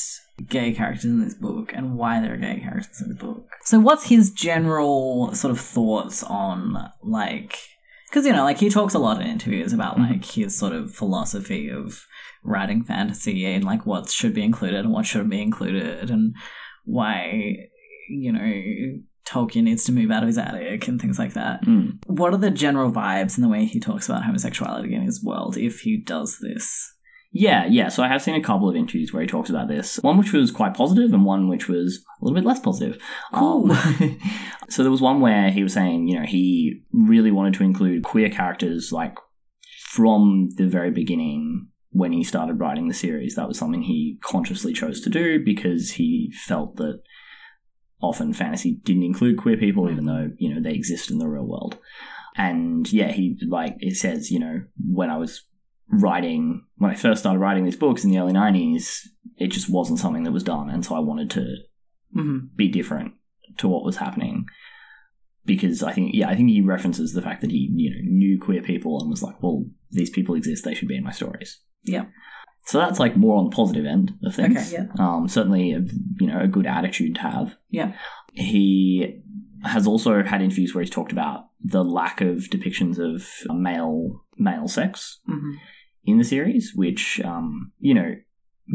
[0.50, 3.48] gay characters in this book and why there are gay characters in the book.
[3.64, 7.58] So what's his general sort of thoughts on like
[8.10, 10.10] because you know like he talks a lot in interviews about Mhm.
[10.10, 12.06] like his sort of philosophy of
[12.44, 16.36] writing fantasy and like what should be included and what shouldn't be included and
[16.86, 17.56] why
[18.10, 21.64] you know Tolkien needs to move out of his attic and things like that.
[21.66, 22.00] Mm.
[22.08, 25.58] What are the general vibes in the way he talks about homosexuality in his world
[25.58, 26.94] if he does this?
[27.36, 27.88] Yeah, yeah.
[27.90, 29.98] So I have seen a couple of interviews where he talks about this.
[29.98, 33.02] One which was quite positive, and one which was a little bit less positive.
[33.34, 33.72] Cool.
[33.72, 34.20] Um,
[34.70, 38.04] so there was one where he was saying, you know, he really wanted to include
[38.04, 39.18] queer characters like
[39.80, 43.36] from the very beginning when he started writing the series.
[43.36, 47.02] That was something he consciously chose to do because he felt that
[48.04, 51.46] often fantasy didn't include queer people, even though you know they exist in the real
[51.46, 51.80] world.
[52.36, 55.44] And yeah, he like it says, you know, when I was
[55.90, 59.00] writing when I first started writing these books in the early '90s,
[59.38, 61.46] it just wasn't something that was done, and so I wanted to
[62.16, 62.46] Mm-hmm.
[62.56, 63.14] be different
[63.58, 64.46] to what was happening.
[65.46, 68.40] Because I think, yeah, I think he references the fact that he, you know, knew
[68.40, 71.60] queer people and was like, well, these people exist; they should be in my stories.
[71.84, 72.06] Yeah.
[72.66, 74.74] So that's like more on the positive end of things.
[74.74, 74.88] Okay, yeah.
[74.98, 75.82] Um, certainly, a,
[76.20, 77.56] you know, a good attitude to have.
[77.70, 77.94] Yeah.
[78.34, 79.22] He
[79.64, 84.68] has also had interviews where he's talked about the lack of depictions of male male
[84.68, 85.52] sex Mm-hmm.
[86.06, 88.16] in the series, which, um, you know,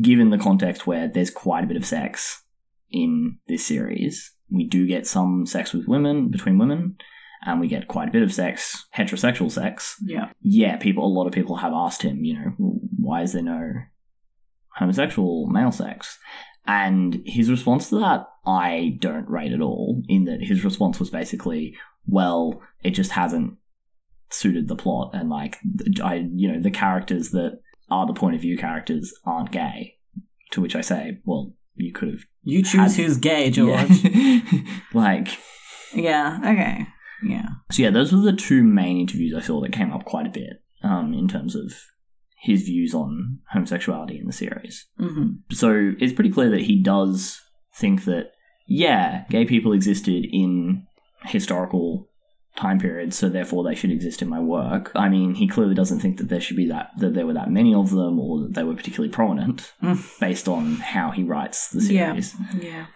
[0.02, 2.42] given the context where there's quite a bit of sex
[2.90, 6.96] in this series, we do get some sex with women, between women,
[7.42, 9.96] and we get quite a bit of sex, heterosexual sex.
[10.02, 10.30] Yeah.
[10.42, 12.52] Yeah, people, a lot of people have asked him, you know,
[12.98, 13.72] why is there no
[14.76, 16.18] homosexual male sex?
[16.66, 21.10] And his response to that, I don't rate at all, in that his response was
[21.10, 21.76] basically,
[22.06, 23.54] well, it just hasn't
[24.30, 25.56] suited the plot and like
[26.04, 27.60] I you know the characters that
[27.90, 29.96] are the point of view characters aren't gay
[30.52, 33.88] to which I say well you could have You choose Has- who's gay, George.
[34.04, 34.40] Yeah.
[34.92, 35.28] like
[35.94, 36.38] Yeah.
[36.44, 36.86] Okay.
[37.22, 37.48] Yeah.
[37.70, 40.30] so yeah those were the two main interviews I saw that came up quite a
[40.30, 41.72] bit um in terms of
[42.40, 45.52] his views on homosexuality in the series Mm-hmm.
[45.52, 47.40] so it's pretty clear that he does
[47.74, 48.30] think that
[48.66, 50.86] yeah gay people existed in
[51.24, 52.06] historical
[52.56, 56.00] time periods so therefore they should exist in my work i mean he clearly doesn't
[56.00, 58.54] think that there should be that that there were that many of them or that
[58.54, 60.20] they were particularly prominent Mm.
[60.20, 62.60] based on how he writes the series Yeah.
[62.60, 62.86] Yeah,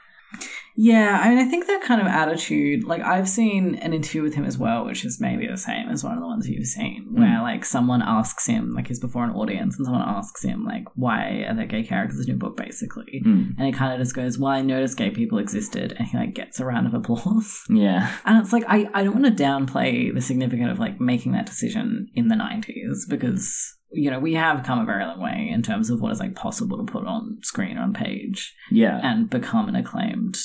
[1.23, 4.45] I mean, I think that kind of attitude, like, I've seen an interview with him
[4.45, 7.43] as well, which is maybe the same as one of the ones you've seen, where,
[7.43, 11.45] like, someone asks him, like, he's before an audience, and someone asks him, like, why
[11.49, 13.23] are there gay characters in your book, basically?
[13.25, 13.55] Mm.
[13.59, 16.35] And he kind of just goes, well, I noticed gay people existed, and he, like,
[16.35, 17.63] gets a round of applause.
[17.69, 21.33] yeah And it's like, I, I don't want to downplay the significance of, like, making
[21.33, 25.51] that decision in the 90s, because, you know, we have come a very long way
[25.53, 29.01] in terms of what is, like, possible to put on screen or on page yeah
[29.03, 30.37] and become an acclaimed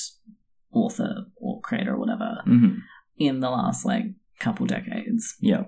[0.72, 2.74] author or creator or whatever hmm
[3.16, 4.04] in the last like
[4.38, 5.34] couple decades.
[5.40, 5.64] yeah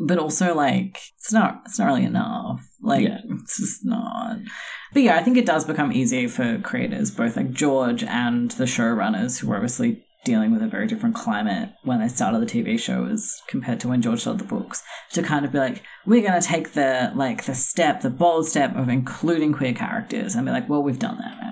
[0.00, 2.62] But also like it's not it's not really enough.
[2.80, 3.18] Like Yeah.
[3.28, 4.38] it's just not.
[4.94, 8.64] But yeah, I think it does become easier for creators, both like George and the
[8.64, 12.78] showrunners who were obviously dealing with a very different climate when they started the TV
[12.78, 16.26] show as compared to when George started the books, to kind of be like, we're
[16.26, 20.52] gonna take the like the step, the bold step of including queer characters and be
[20.52, 21.48] like, well, we've done that now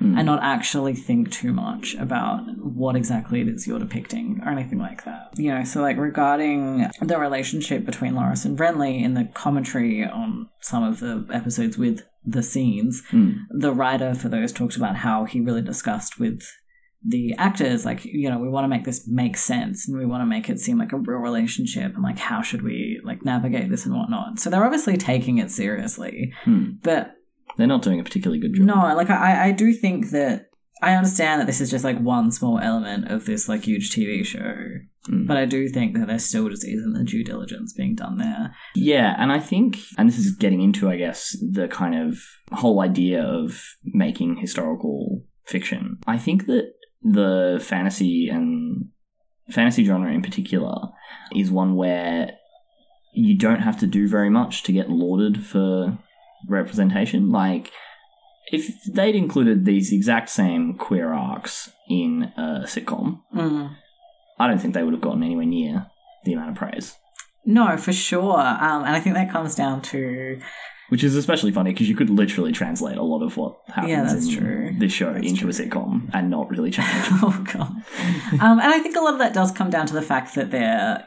[0.00, 0.16] Mm.
[0.16, 4.78] and not actually think too much about what exactly it is you're depicting or anything
[4.78, 5.28] like that.
[5.36, 10.48] You know, so like regarding the relationship between Loras and Renly in the commentary on
[10.62, 13.40] some of the episodes with the scenes, Mm.
[13.50, 16.42] the writer for those talked about how he really discussed with
[17.06, 20.20] the actors like you know we want to make this make sense and we want
[20.20, 23.70] to make it seem like a real relationship and like how should we like navigate
[23.70, 26.72] this and whatnot so they're obviously taking it seriously Hmm.
[26.82, 27.14] but
[27.56, 30.50] they're not doing a particularly good job no, like I, I do think that
[30.82, 34.24] I understand that this is just like one small element of this like huge TV
[34.24, 34.54] show,
[35.08, 35.26] Mm.
[35.26, 38.54] but I do think that there still just isn't the due diligence being done there.
[38.74, 42.18] Yeah, and I think, and this is getting into, I guess, the kind of
[42.52, 45.98] whole idea of making historical fiction.
[46.06, 46.72] I think that
[47.02, 48.86] the fantasy and
[49.50, 50.88] fantasy genre in particular
[51.34, 52.30] is one where
[53.12, 55.98] you don't have to do very much to get lauded for
[56.48, 57.30] representation.
[57.30, 57.72] Like,
[58.52, 63.76] if they'd included these exact same queer arcs in a sitcom, Mm.
[64.38, 65.86] I don't think they would have gotten anywhere near
[66.24, 66.96] the amount of praise.
[67.44, 70.40] No, for sure, um, and I think that comes down to
[70.90, 74.02] Which is especially funny because you could literally translate a lot of what happens Yeah,
[74.04, 74.74] that's in true.
[74.78, 76.88] this show That's into a sitcom and not really change.
[77.22, 77.70] oh god,
[78.42, 80.50] um, and I think a lot of that does come down to the fact that
[80.50, 81.06] they're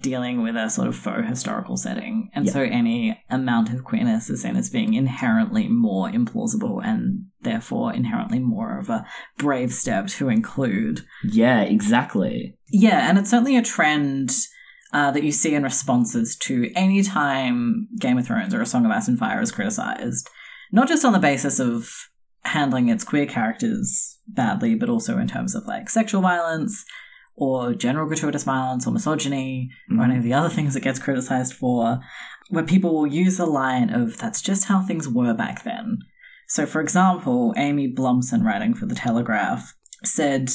[0.00, 2.52] dealing with a sort of faux historical setting, and Yeah.
[2.52, 8.38] so any amount of queerness is seen as being inherently more implausible and therefore inherently
[8.38, 9.04] more of a
[9.36, 11.02] brave step to include.
[11.22, 12.56] yeah, exactly.
[12.70, 14.30] Yeah, and it's certainly a trend
[14.94, 18.86] uh, that you see in responses to any time Game of Thrones or A Song
[18.86, 20.30] of Ice and Fire is criticized,
[20.72, 21.90] not just on the basis of
[22.44, 26.84] handling its queer characters badly, but also in terms of like sexual violence
[27.34, 29.98] or general gratuitous violence or misogyny Mhm.
[29.98, 31.98] or any of the other things it gets criticized for,
[32.50, 35.98] where people will use the line of that's just how things were back then.
[36.46, 39.74] So, for example, Amy Blumson, writing for The Telegraph,
[40.04, 40.50] said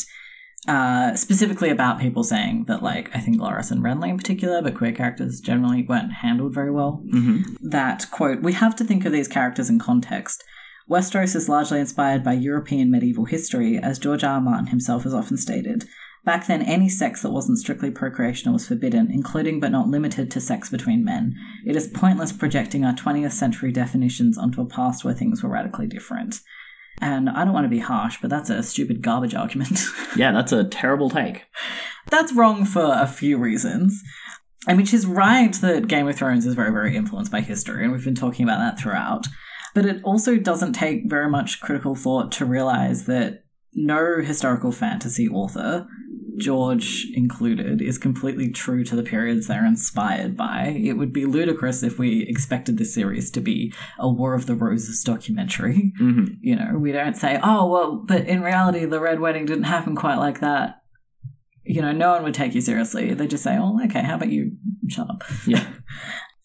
[0.68, 4.76] uh, specifically about people saying that, like, I think Loras and Renly in particular, but
[4.76, 7.44] queer characters generally weren't handled very well Mhm.
[7.62, 10.44] that quote we have to think of these characters in context
[10.90, 14.34] westeros is largely inspired by european medieval history as george r.
[14.36, 14.42] R.
[14.42, 15.86] martin himself has often stated
[16.26, 20.42] back then any sex that wasn't strictly procreational was forbidden including but not limited to
[20.42, 21.36] sex between men
[21.66, 25.88] it is pointless projecting our 20th century definitions onto a past where things were radically
[25.88, 26.42] different
[27.02, 29.80] and i don't want to be harsh but that's a stupid garbage argument
[30.16, 31.46] Yeah, that's a terrible take.
[32.10, 34.02] that's wrong for a few reasons.
[34.68, 37.94] I mean, she's right that Game of Thrones is very, very influenced by history, and
[37.94, 39.28] we've been talking about that throughout.
[39.74, 43.44] But it also doesn't take very much critical thought to realize that
[43.74, 45.88] no historical fantasy author,
[46.38, 50.68] George included, is completely true to the periods they're inspired by.
[50.68, 54.56] It would be ludicrous if we expected this series to be a War of the
[54.56, 55.94] Roses documentary.
[55.98, 59.64] hmm You know, we don't say, oh, well, but in reality, the Red Wedding didn't
[59.64, 60.82] happen quite like that.
[61.64, 63.14] You know, no one would take you seriously.
[63.14, 64.54] They just say, oh, okay, how about you
[64.88, 65.24] shut up?
[65.46, 65.68] Yeah.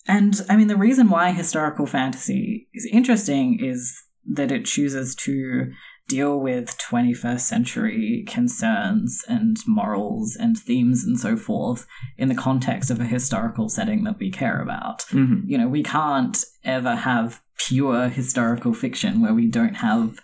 [0.06, 5.72] And I mean, the reason why historical fantasy is interesting is that it chooses to
[6.09, 11.86] deal with 21st century concerns and morals and themes and so forth
[12.18, 15.82] in the context of a historical setting that we care about hmm you know, we
[15.82, 20.18] can't ever have pure historical fiction where we don't have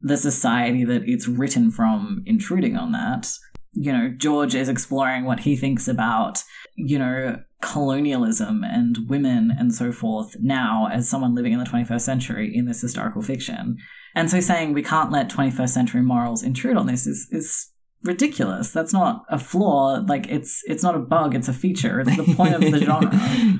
[0.00, 3.30] the society that it's written from intruding on that.
[3.72, 6.42] You know, George is exploring what he thinks about,
[6.74, 12.00] you know, colonialism and women and so forth now as someone living in the 21st
[12.00, 13.78] century in this historical fiction.
[14.14, 17.70] And so saying we can't let 21st century morals intrude on this is, is
[18.02, 18.70] ridiculous.
[18.70, 20.02] That's not a flaw.
[20.06, 22.00] Like it's it's not a bug, it's a feature.
[22.00, 23.10] It's the point of the genre.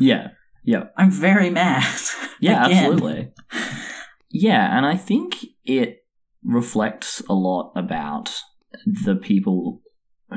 [0.00, 0.28] yeah.
[0.64, 0.84] Yeah.
[0.96, 1.84] I'm very mad.
[2.40, 3.32] Yeah, absolutely.
[4.30, 6.04] Yeah, and I think it
[6.44, 8.34] reflects a lot about
[8.84, 9.82] the people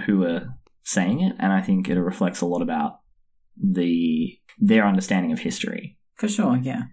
[0.06, 0.50] who are
[0.84, 3.00] saying it, and I think it reflects a lot about
[3.58, 5.98] the their understanding of history.
[6.16, 6.84] For sure, yeah.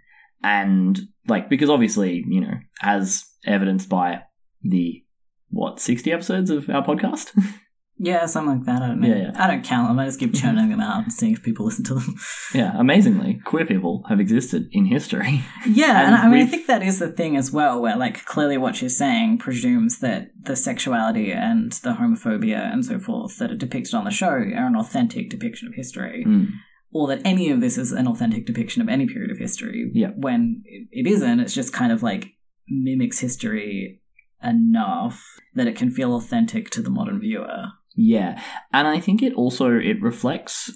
[0.43, 4.23] And like because obviously, you know, as evidenced by
[4.63, 5.03] the
[5.51, 7.31] what, 60 episodes of our podcast?
[7.99, 8.83] Yeah, something like that.
[8.83, 9.07] I don't know.
[9.07, 9.33] Yeah, yeah.
[9.37, 9.99] I don't count them.
[10.01, 12.17] I just keep churning them out and seeing if people listen to them.
[12.55, 15.45] yeah, amazingly, queer people have existed in history.
[15.69, 17.97] Yeah, and, And I mean, I we've- think that is the thing as well, where
[17.97, 23.39] like clearly what she's saying presumes that the sexuality and the homophobia and so forth
[23.39, 26.49] that are depicted on the show are an authentic depiction of history, Mm.
[26.93, 29.91] Or that any of this is an authentic depiction of any period of history.
[29.95, 30.11] Yeah.
[30.17, 32.33] When it, it isn't, it's just kind of like
[32.69, 34.01] mimics history
[34.43, 35.23] enough
[35.55, 37.67] that it can feel authentic to the modern viewer.
[37.95, 40.71] Yeah, and I think it also it reflects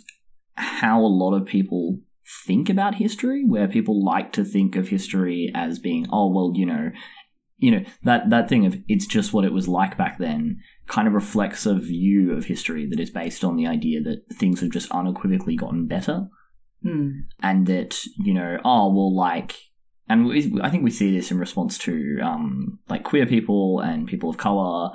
[0.54, 2.00] how a lot of people
[2.46, 6.66] think about history, where people like to think of history as being, oh well, you
[6.66, 6.90] know,
[7.58, 11.08] you know that that thing of it's just what it was like back then, kind
[11.08, 14.70] of reflects a view of history that is based on the idea that things have
[14.70, 16.28] just unequivocally gotten better,
[16.82, 17.10] Hmm.
[17.42, 19.54] and that you know, oh well, like.
[20.08, 24.06] And we, I think we see this in response to um, like queer people and
[24.06, 24.90] people of color,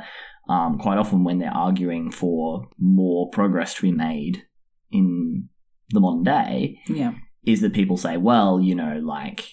[0.47, 4.43] um, quite often when they're arguing for more progress to be made
[4.89, 5.49] in
[5.89, 7.11] the modern day, Yeah.
[7.45, 9.49] is that people say, well, you know, like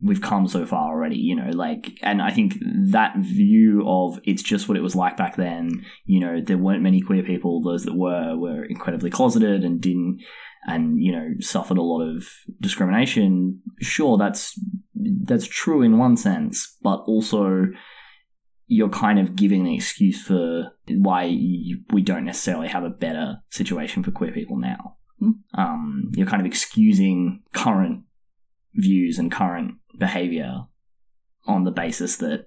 [0.00, 2.54] we've come so far already, you know, like, and I think
[2.90, 6.82] that view of it's just what it was like back then, you know, there weren't
[6.82, 10.22] many queer people, those that were were incredibly closeted and didn't,
[10.66, 12.28] and you know, suffered a lot of
[12.60, 13.62] discrimination.
[13.80, 14.58] Sure, that's
[14.94, 17.66] that's true in one sense, but also
[18.68, 23.36] you're kind of giving an excuse for why you, we don't necessarily have a better
[23.50, 24.96] situation for queer people now.
[25.20, 25.30] Hmm.
[25.54, 28.02] Um, you're kind of excusing current
[28.74, 30.64] views and current behavior
[31.46, 32.46] on the basis that,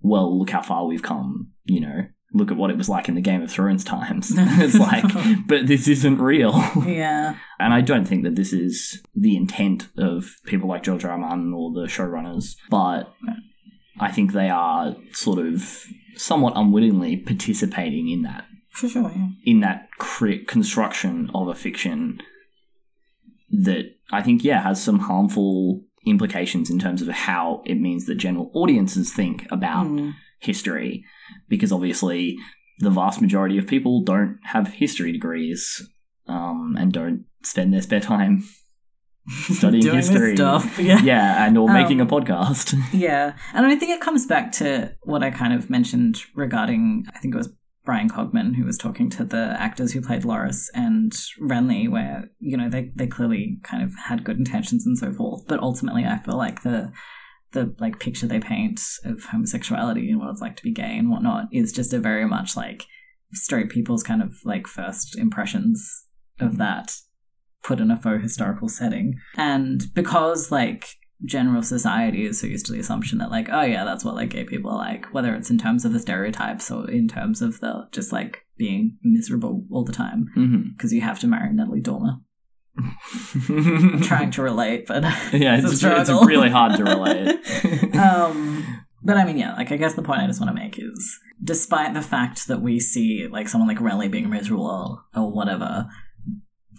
[0.00, 3.14] well, look how far we've come, you know, look at what it was like in
[3.14, 4.30] the Game of Thrones times.
[4.36, 5.04] it's like,
[5.46, 6.52] but this isn't real.
[6.86, 7.36] Yeah.
[7.58, 11.12] And I don't think that this is the intent of people like George R.
[11.12, 11.18] R.
[11.18, 13.12] Martin or the showrunners, but
[13.98, 15.84] I think they are sort of
[16.14, 19.28] somewhat unwittingly participating in that For sure, yeah.
[19.44, 22.20] in that cre- construction of a fiction
[23.50, 28.14] that I think yeah has some harmful implications in terms of how it means that
[28.16, 30.14] general audiences think about Mm.
[30.40, 31.04] history
[31.48, 32.36] because obviously
[32.78, 35.86] the vast majority of people don't have history degrees
[36.26, 38.42] um, and don't spend their spare time
[39.28, 40.78] studying history stuff.
[40.78, 41.00] Yeah.
[41.02, 43.34] yeah and or Um, making a podcast Yeah.
[43.52, 47.34] And I think it comes back to what I kind of mentioned regarding, I think
[47.34, 47.52] it was
[47.84, 52.56] Bryan Cogman, who was talking to the actors who played Loras and Renly, where you
[52.56, 56.18] know they they clearly kind of had good intentions and so forth, but ultimately I
[56.18, 56.92] feel like the
[57.52, 61.10] the like picture they paint of homosexuality and what it's like to be gay and
[61.10, 62.84] whatnot is just a very much like
[63.32, 66.06] straight people's kind of like first impressions
[66.38, 66.96] of that
[67.62, 69.18] put in a faux historical setting.
[69.36, 73.84] And because like general society is so used to the assumption that like, oh yeah,
[73.84, 76.88] that's what like gay people are like, whether it's in terms of the stereotypes or
[76.90, 80.26] in terms of the just like being miserable all the time.
[80.76, 80.94] Because Mm-hmm.
[80.96, 82.18] you have to marry Natalie Dormer.
[83.48, 85.02] I'm trying to relate, but
[85.32, 87.94] yeah, it's it's, it's really hard to relate.
[87.96, 88.64] um
[89.02, 91.18] but I mean, yeah, like I guess the point I just want to make is,
[91.42, 95.86] despite the fact that we see like someone like Renly being miserable or whatever,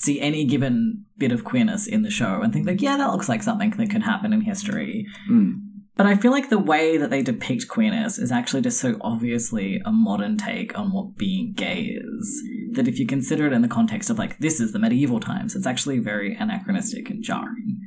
[0.02, 3.30] see any given bit of queerness in the show and think like, yeah, that looks
[3.30, 5.06] like something that could happen in history.
[5.30, 5.62] Mm.
[5.96, 9.80] But I feel like the way that they depict queerness is actually just so obviously
[9.86, 13.68] a modern take on what being gay is that if you consider it in the
[13.68, 17.80] context of like this is the medieval times, it's actually very anachronistic and jarring.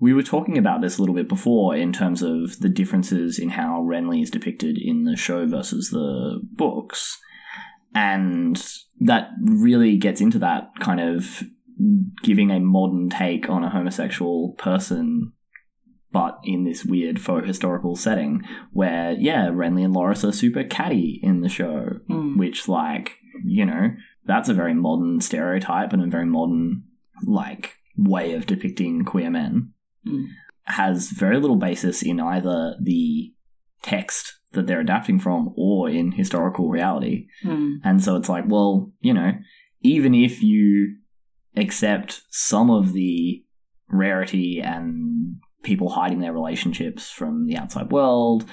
[0.00, 3.50] We were talking about this a little bit before in terms of the differences in
[3.50, 7.20] how Renly is depicted in the show versus the books.
[7.94, 8.60] And
[9.00, 11.44] that really gets into that kind of
[12.22, 15.32] giving a modern take on a homosexual person,
[16.12, 18.42] but in this weird faux historical setting
[18.72, 22.36] where, yeah, Renly and Loras are super catty in the show, Hmm.
[22.38, 23.94] which, like, you know,
[24.24, 26.84] that's a very modern stereotype and a very modern,
[27.24, 29.72] like, way of depicting queer men.
[30.06, 30.26] Mm.
[30.64, 33.32] Has very little basis in either the
[33.82, 37.26] text that they're adapting from or in historical reality.
[37.42, 37.76] Hmm.
[37.82, 39.32] And so it's like, well, you know,
[39.80, 40.96] even if you
[41.56, 43.42] accept some of the
[43.88, 48.44] rarity and people hiding their relationships from the outside world,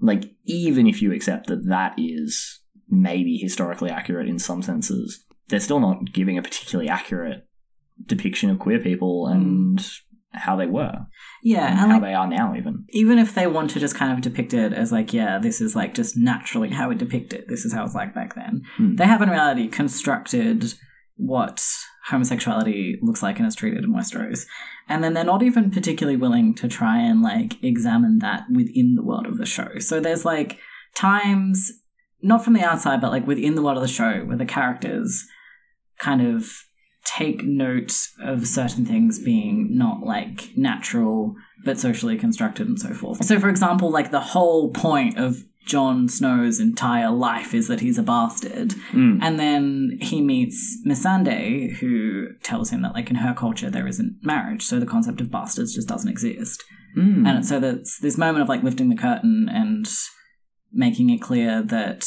[0.00, 5.58] like, even if you accept that that is maybe historically accurate in some senses, they're
[5.60, 7.46] still not giving a particularly accurate
[8.06, 9.84] depiction of queer people and
[10.32, 11.06] how they were
[11.42, 12.84] Yeah, and and how like they are now, even.
[12.90, 15.74] even if they want to just kind of depict it as like, yeah, this is
[15.74, 17.48] like just naturally how we depict it.
[17.48, 18.62] This is how it's like back then.
[18.76, 18.96] Hmm.
[18.96, 20.74] They have in reality constructed
[21.16, 21.66] what
[22.10, 24.46] homosexuality looks like and is treated in Westeros.
[24.88, 29.02] And then they're not even particularly willing to try and like examine that within the
[29.02, 29.78] world of the show.
[29.78, 30.58] So there's like
[30.94, 31.70] times,
[32.22, 35.26] not from the outside, but like within the world of the show where the characters
[35.98, 36.50] kind of
[37.04, 43.24] take note of certain things being not like natural but socially constructed and so forth.
[43.24, 47.98] So, for example, like the whole point of Jon Snow's entire life is that he's
[47.98, 48.70] a bastard.
[48.92, 49.18] Mm.
[49.22, 54.16] And then he meets Missandei, who tells him that, like, in her culture, there isn't
[54.22, 54.62] marriage.
[54.62, 56.64] So the concept of bastards just doesn't exist.
[56.96, 57.28] Mm.
[57.28, 59.86] And so that's this moment of, like, lifting the curtain and
[60.72, 62.06] making it clear that,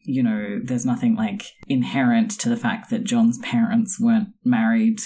[0.00, 5.00] you know, there's nothing, like, inherent to the fact that Jon's parents weren't married,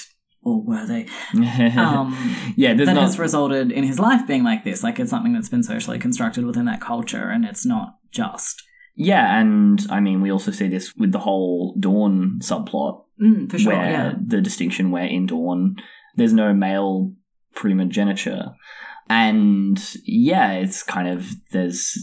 [0.46, 1.06] or were they?
[1.76, 2.16] Um,
[2.56, 3.02] yeah, that not.
[3.02, 4.82] has resulted in his life being like this.
[4.82, 8.62] Like, it's something that's been socially constructed within that culture, and it's not just.
[8.94, 13.58] Yeah, and I mean, we also see this with the whole Dorne subplot, Mm, for
[13.58, 14.14] sure, where yeah.
[14.22, 15.76] the distinction where in Dorne
[16.16, 17.14] there's no male
[17.54, 18.54] primogeniture.
[19.08, 21.96] And yeah, it's kind of, there's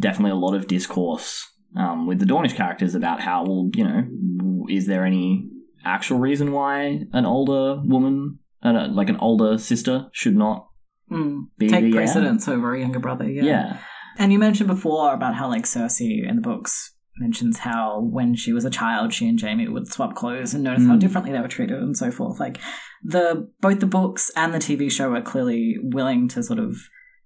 [0.00, 4.66] definitely a lot of discourse um, with the Dornish characters about how, well, you know,
[4.68, 5.48] is there any
[5.84, 10.68] actual reason why an older woman, uh, like an older sister, should not
[11.10, 11.94] Mm, be take the heir?
[11.96, 13.44] precedence over a younger brother, yeah.
[13.44, 13.76] Yeah.
[14.18, 18.52] And you mentioned before about how, like, Cersei in the books mentions how when she
[18.52, 21.00] was a child, she and Jaime would swap clothes and notice how Mm.
[21.00, 22.40] differently they were treated and so forth.
[22.40, 22.58] Like,
[23.04, 26.76] the both the books and the TV show are clearly willing to sort of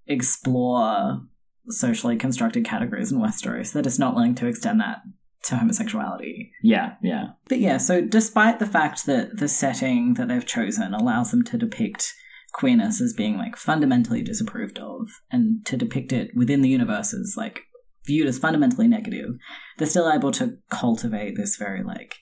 [0.07, 1.21] explore
[1.69, 3.73] socially constructed categories in Westeros.
[3.73, 4.99] They're just not willing to extend that
[5.45, 6.53] to homosexuality.
[6.63, 7.29] Yeah, yeah.
[7.49, 11.59] But yeah, so despite the fact that the setting that they've chosen allows them to
[11.59, 12.15] depict
[12.53, 17.35] queerness as being like fundamentally disapproved of and to depict it within the universe as
[17.37, 17.61] like
[18.07, 19.37] viewed as fundamentally negative,
[19.77, 22.17] they're still able to cultivate this very like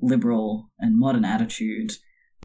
[0.00, 1.92] liberal and modern attitude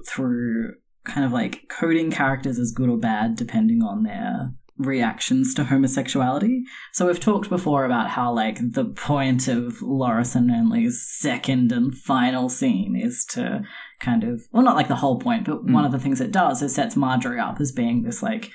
[0.08, 0.74] through
[1.04, 4.54] kind of like coding characters as good or bad depending on their
[4.86, 6.64] reactions to homosexuality.
[6.94, 11.96] So we've talked before about how like the point of Loras and Renly's second and
[11.96, 13.64] final scene is to
[14.00, 16.62] kind of well not like the whole point, but one of the things it does
[16.62, 18.50] is sets Margaery up as being this like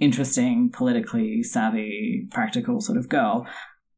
[0.00, 3.46] interesting, politically savvy, practical sort of girl.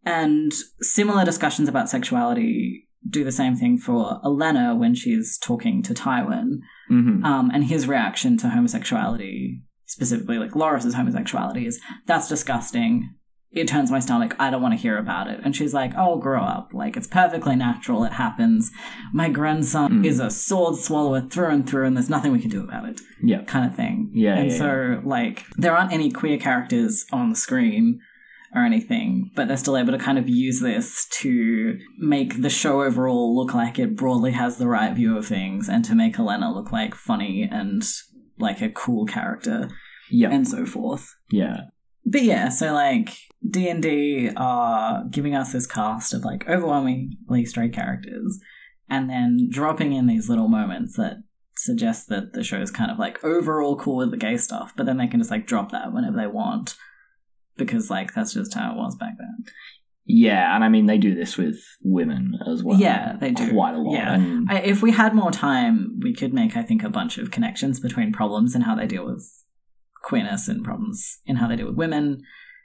[0.05, 5.94] And similar discussions about sexuality do the same thing for Olenna when she's talking to
[5.94, 6.59] Tywin
[6.89, 13.15] hmm um, and his reaction to homosexuality, specifically like Loras's homosexuality, is that's disgusting.
[13.53, 14.33] it turns my stomach.
[14.39, 15.41] I don't want to hear about it.
[15.45, 16.71] And she's like, oh, grow up.
[16.73, 18.05] Like, it's perfectly natural.
[18.05, 18.71] It happens.
[19.12, 20.07] My grandson Mm.
[20.07, 23.01] is a sword swallower through and through, and there's nothing we can do about it,
[23.21, 23.43] Yeah.
[23.43, 24.12] kind of thing.
[24.15, 27.99] Yeah, And yeah, so, like, there aren't any queer characters on the screen
[28.55, 32.83] or anything, but they're still able to kind of use this to make the show
[32.85, 36.55] overall look like it broadly has the right view of things and to make Olenna
[36.55, 37.83] look like funny and
[38.39, 39.69] like a cool character
[40.11, 40.31] Yeah.
[40.31, 41.15] and so forth.
[41.31, 41.65] yeah.
[42.07, 43.11] But yeah, so like
[43.49, 48.41] D and D are giving us this cast of like overwhelmingly straight characters,
[48.89, 51.19] and then dropping in these little moments that
[51.57, 54.87] suggest that the show is kind of like overall cool with the gay stuff, but
[54.87, 56.74] then they can just like drop that whenever they want
[57.57, 59.45] because like that's just how it was back then.
[60.07, 62.78] Yeah, and I mean they do this with women as well.
[62.78, 63.53] Yeah, they do.
[63.53, 63.93] quite a lot.
[63.93, 64.15] Yeah.
[64.15, 67.31] And I, if we had more time, we could make I think a bunch of
[67.31, 69.31] connections between problems and how they deal with
[70.03, 72.23] queerness and problems in how they deal with women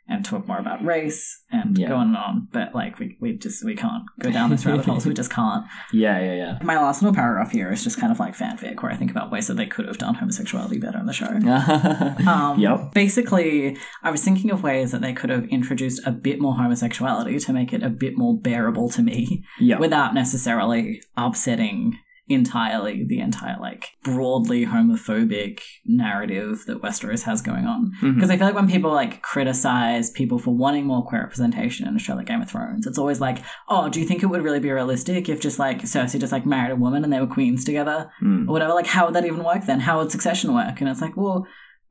[0.07, 1.87] and talk more about race and Yeah.
[1.87, 2.47] go on and on.
[2.53, 5.31] But like we, we just we can't go down this rabbit hole, so we just
[5.31, 5.65] can't.
[5.93, 6.59] yeah, yeah, yeah.
[6.61, 9.31] My last little paragraph here is just kind of like fanfic where I think about
[9.31, 11.25] ways that they could have done homosexuality better in the show.
[12.27, 12.93] Um, Yep.
[12.93, 17.39] Basically, I was thinking of ways that they could have introduced a bit more homosexuality
[17.39, 19.79] to make it a bit more bearable to me Yeah.
[19.79, 27.91] without necessarily upsetting entirely the entire like broadly homophobic narrative that Westeros has going on.
[28.01, 31.95] Because I feel like when people like criticize people for wanting more queer representation in
[31.95, 34.41] a show like Game of Thrones, it's always like, oh, do you think it would
[34.43, 37.27] really be realistic if just like Cersei just like married a woman and they were
[37.27, 38.47] queens together Mm.
[38.47, 38.73] or whatever?
[38.73, 39.79] Like, how would that even work then?
[39.81, 40.79] How would succession work?
[40.81, 41.45] And it's like, well,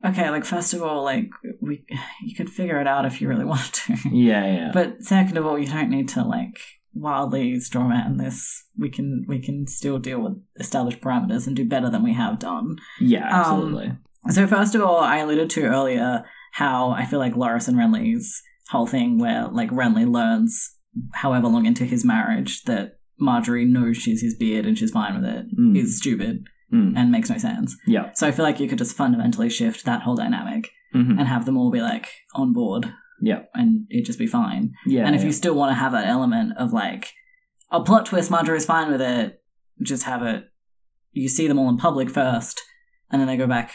[0.05, 1.29] okay, like first of all, like
[1.61, 1.85] we
[2.23, 3.93] you could figure it out if you really wanted to.
[4.11, 4.71] Yeah, yeah.
[4.73, 6.59] But second of all, you don't need to like
[6.95, 8.63] wildly strawman this.
[8.77, 12.39] We can we can still deal with established parameters and do better than we have
[12.39, 12.77] done.
[12.99, 13.91] yeah, um, absolutely.
[14.31, 16.23] So first of all, I alluded to earlier
[16.53, 20.75] how I feel like Loras and Renly's whole thing where like Renly learns
[21.13, 25.25] however long into his marriage that Margaery knows she's his beard and she's fine with
[25.29, 25.77] it Mm.
[25.77, 26.93] is stupid Mm.
[26.97, 27.77] and makes no sense.
[27.85, 28.11] Yeah.
[28.15, 31.19] So I feel like you could just fundamentally shift that whole dynamic Mhm.
[31.19, 33.43] and have them all be like on board Yeah.
[33.53, 34.73] and it'd just be fine.
[34.85, 35.05] Yeah.
[35.05, 35.27] and if yeah.
[35.27, 37.11] you still want to have that element of like
[37.71, 39.41] a plot twist, Margaery's fine with it,
[39.81, 40.45] just have it.
[41.11, 42.61] You see them all in public first,
[43.09, 43.71] and then they go back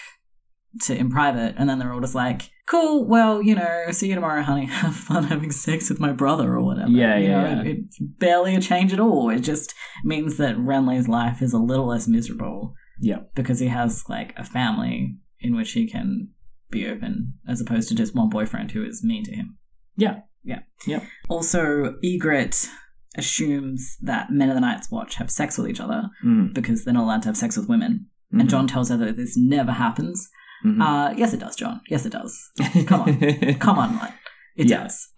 [0.82, 4.14] to in private, and then they're all just like, "Cool, well, you know, see you
[4.14, 4.66] tomorrow, honey.
[4.82, 7.70] Have fun having sex with my brother or whatever." Yeah, You yeah, know, yeah.
[7.70, 9.30] It, it's barely a change at all.
[9.30, 13.20] It just means that Renly's life is a little less miserable Yeah.
[13.34, 16.28] because he has like a family in which he can
[16.70, 19.58] be open, as opposed to just one boyfriend who is mean to him.
[19.96, 20.20] Yeah.
[20.44, 20.60] Yeah.
[20.86, 21.04] Yeah.
[21.28, 22.68] Also, Ygritte
[23.16, 26.54] assumes that men of the Night's Watch have sex with each other Mm.
[26.54, 28.06] because they're not allowed to have sex with women.
[28.32, 28.40] Mhm.
[28.40, 30.28] And Jon tells her that this never happens.
[30.64, 30.80] Mhm.
[30.80, 31.80] Uh, yes, it does, Jon.
[31.88, 32.38] Yes, it does.
[32.86, 33.54] come on.
[33.58, 34.12] Come on, man.
[34.56, 34.84] It Yeah.
[34.84, 35.08] does.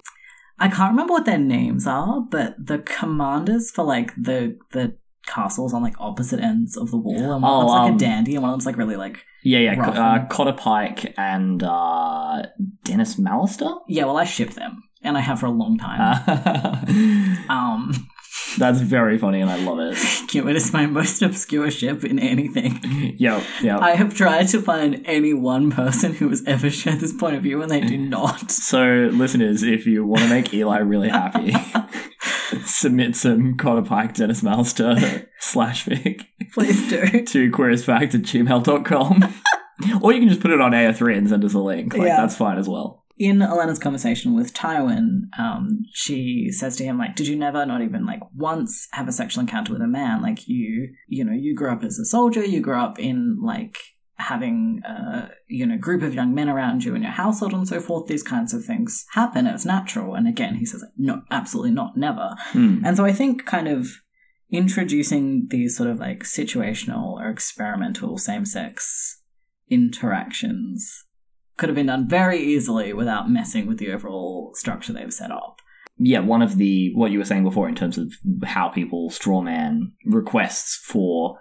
[0.58, 4.96] I can't remember what their names are, but the commanders for like the the
[5.26, 7.94] castles on like opposite ends of the wall, and one Oh, of them's like um,
[7.94, 9.74] a dandy, and one of them's like really like Yeah, yeah.
[9.78, 12.42] Rough Uh, and- Cotter Pyke and uh,
[12.84, 13.78] Denys Mallister.
[13.88, 14.04] yeah.
[14.04, 16.00] Well, I ship them, and I have for a long time.
[16.00, 17.92] Uh, um,
[18.58, 19.96] that's very funny, and I love it.
[20.34, 22.80] it is my most obscure ship in anything.
[23.18, 23.80] Yep, yep.
[23.80, 27.42] I have tried to find any one person who has ever shared this point of
[27.42, 28.50] view, and they do not.
[28.50, 31.54] So, listeners, if you want to make Eli really happy,
[32.64, 36.22] submit some Cotter Denys Mallister slash fic
[36.52, 37.24] Please do.
[37.26, 39.34] to queerasfact at gmail.com.
[40.02, 41.94] or you can just put it on AO3 and send us a link.
[41.94, 42.16] Like, Yeah.
[42.20, 43.00] that's fine as well.
[43.18, 47.82] In Olenna's conversation with Tywin, um, she says to him, like, did you never, not
[47.82, 50.22] even like once, have a sexual encounter with a man?
[50.22, 53.78] Like, you, you know, you grew up as a soldier, you grew up in like
[54.22, 57.80] having a, you know, group of young men around you in your household and so
[57.80, 58.06] forth.
[58.06, 59.46] These kinds of things happen.
[59.46, 60.14] It's natural.
[60.14, 62.34] And again, he says, no, absolutely not, never.
[62.52, 62.84] Hmm.
[62.84, 63.88] And so I think kind of
[64.50, 69.20] introducing these sort of like situational or experimental same sex
[69.68, 71.04] interactions
[71.56, 75.60] could have been done very easily without messing with the overall structure they've set up.
[75.98, 78.12] yeah, one of the what you were saying before in terms of
[78.44, 81.38] how people strawman requests for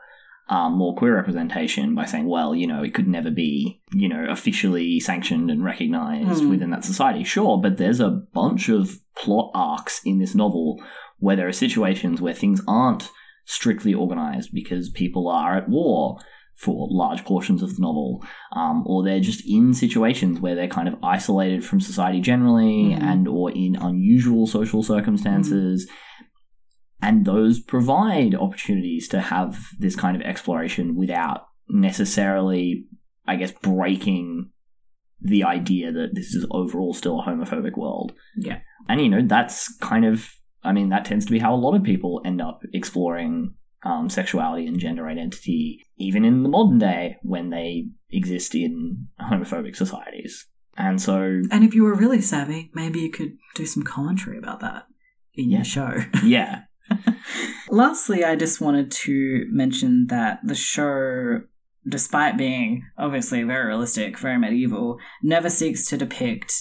[0.52, 4.26] um, more queer representation by saying, well, you know, it could never be, you know,
[4.30, 6.50] officially sanctioned and recognized Hmm.
[6.50, 7.24] within that society.
[7.24, 10.80] Sure, but there's a bunch of plot arcs in this novel
[11.20, 13.10] where there are situations where things aren't
[13.46, 16.18] strictly organized because people are at war
[16.56, 18.24] for large portions of the novel,
[18.56, 23.02] um, or they're just in situations where they're kind of isolated from society generally, Mhm.
[23.02, 25.88] and or in unusual social circumstances.
[27.02, 32.86] And those provide opportunities to have this kind of exploration without necessarily,
[33.28, 34.50] I guess, breaking
[35.20, 38.14] the idea that this is overall still a homophobic world.
[38.36, 38.60] Yeah.
[38.90, 40.30] And, you know, that's kind of,
[40.64, 43.54] I mean, that tends to be how a lot of people end up exploring
[43.84, 49.76] um, sexuality and gender identity, even in the modern day when they exist in homophobic
[49.76, 50.48] societies.
[50.78, 54.60] And so, And if you were really savvy, maybe you could do some commentary about
[54.62, 54.86] that
[55.34, 55.58] in Yeah.
[55.58, 55.98] your show.
[56.24, 56.62] yeah,
[57.70, 61.42] Lastly, I just wanted to mention that the show,
[61.88, 66.54] despite being obviously very realistic, very medieval, never seeks to depict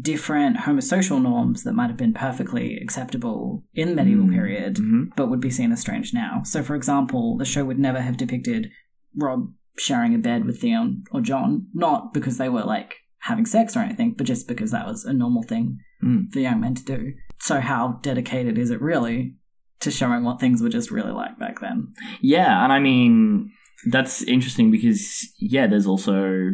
[0.00, 4.32] different homosocial norms that might have been perfectly acceptable in the medieval Mm.
[4.32, 4.78] period,
[5.16, 6.42] but would be seen as strange now.
[6.44, 8.70] So, for example, the show would never have depicted
[9.16, 13.76] Robb sharing a bed with Theon or Jon, not because they were like having sex
[13.76, 16.32] or anything, but just because that was a normal thing Mm.
[16.32, 17.12] for young men to do.
[17.38, 19.34] So, how dedicated is it really
[19.80, 21.92] to showing what things were just really like back then?
[22.20, 23.52] Yeah, and I mean
[23.86, 26.50] that's interesting because yeah, there's also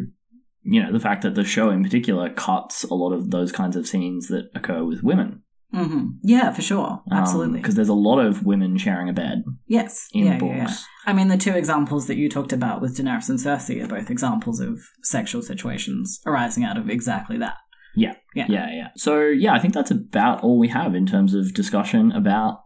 [0.63, 3.75] you know the fact that the show in particular cuts a lot of those kinds
[3.75, 5.43] of scenes that occur with women.
[5.73, 7.01] hmm Yeah, for sure.
[7.11, 7.59] Absolutely.
[7.59, 10.07] because there's a lot of women sharing a bed yes.
[10.13, 10.75] in yeah, the yeah, yeah.
[11.05, 14.09] I mean, the two examples that you talked about with Daenerys and Cersei are both
[14.09, 17.55] examples of sexual situations arising out of exactly that.
[17.95, 18.15] Yeah.
[18.35, 18.45] Yeah.
[18.49, 18.87] Yeah, yeah.
[18.95, 22.59] So yeah, I think that's about all we have in terms of discussion about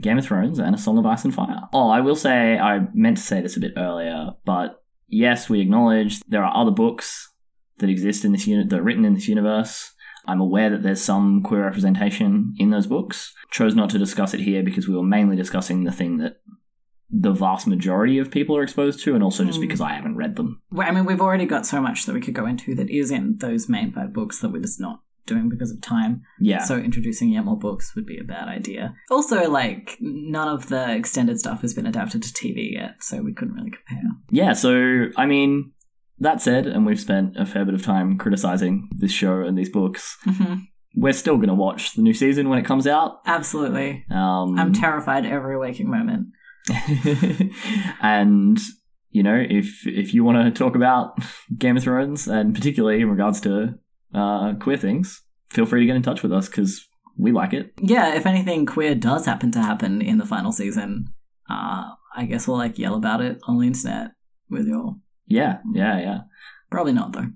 [0.00, 1.62] Game of Thrones and A Song of Ice and Fire.
[1.72, 5.60] Oh, I will say I meant to say this a bit earlier, but yes, we
[5.60, 7.30] acknowledge there are other books
[7.78, 9.92] that exist in this unit that are written in this universe.
[10.26, 13.34] I'm aware that there's some queer representation in those books.
[13.50, 16.36] Chose not to discuss it here because we were mainly discussing the thing that
[17.10, 19.62] the vast majority of people are exposed to, and also just Mm.
[19.62, 20.62] because I haven't read them.
[20.70, 23.10] Well, I mean, we've already got so much that we could go into that is
[23.10, 26.22] in those main five books that we're just not doing because of time.
[26.40, 26.64] Yeah.
[26.64, 28.94] So introducing yet more books would be a bad idea.
[29.10, 33.32] Also, like, none of the extended stuff has been adapted to TV yet, so we
[33.32, 34.02] couldn't really compare.
[34.30, 35.72] yeah, so I mean,
[36.18, 39.70] that said, and we've spent a fair bit of time criticizing this show and these
[39.70, 40.16] books.
[40.94, 43.20] We're still going to watch the new season when it comes out.
[43.26, 44.04] Absolutely.
[44.10, 46.28] Um, I'm terrified every waking moment.
[48.02, 48.58] and
[49.10, 51.18] you know, if if you want to talk about
[51.58, 53.74] Game of Thrones and particularly in regards to
[54.14, 56.86] uh, queer things, feel free to get in touch with us because
[57.16, 57.72] we like it.
[57.80, 61.06] Yeah, if anything queer does happen to happen in the final season,
[61.50, 64.12] uh, I guess we'll like yell about it on the internet
[64.50, 64.96] with y'all.
[65.26, 66.18] Yeah, yeah, yeah.
[66.70, 67.26] Probably not though.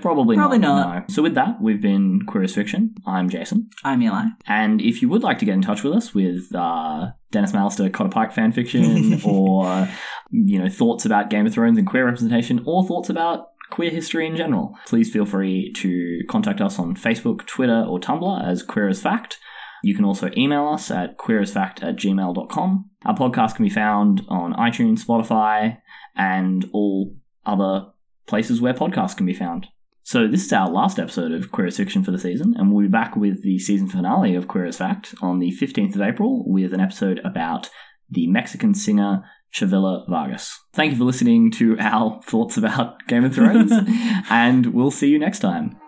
[0.00, 1.08] Probably, Probably not.
[1.08, 1.14] no.
[1.14, 2.94] So with that, we've been Queer as Fiction.
[3.06, 3.68] I'm Jason.
[3.84, 4.28] I'm Eli.
[4.46, 7.92] And if you would like to get in touch with us with uh, Denys Mallister
[7.92, 9.86] Cotter Pyke fanfiction, or
[10.30, 14.26] you know thoughts about Game of Thrones and queer representation, or thoughts about queer history
[14.26, 18.88] in general, please feel free to contact us on Facebook, Twitter, or Tumblr as Queer
[18.88, 19.38] as Fact.
[19.82, 22.90] You can also email us at queerasfact at gmail.com.
[23.04, 25.78] Our podcast can be found on iTunes, Spotify,
[26.16, 27.14] and all
[27.46, 27.86] other
[28.26, 29.68] places where podcasts can be found.
[30.02, 32.86] So this is our last episode of Queer as Fiction for the season, and we'll
[32.86, 36.44] be back with the season finale of Queer as Fact on the 15th of April
[36.46, 37.68] with an episode about
[38.10, 39.22] the Mexican singer
[39.52, 40.58] Chavela Vargas.
[40.72, 43.72] Thank you for listening to our thoughts about Game of Thrones,
[44.30, 45.78] and we'll see you next time.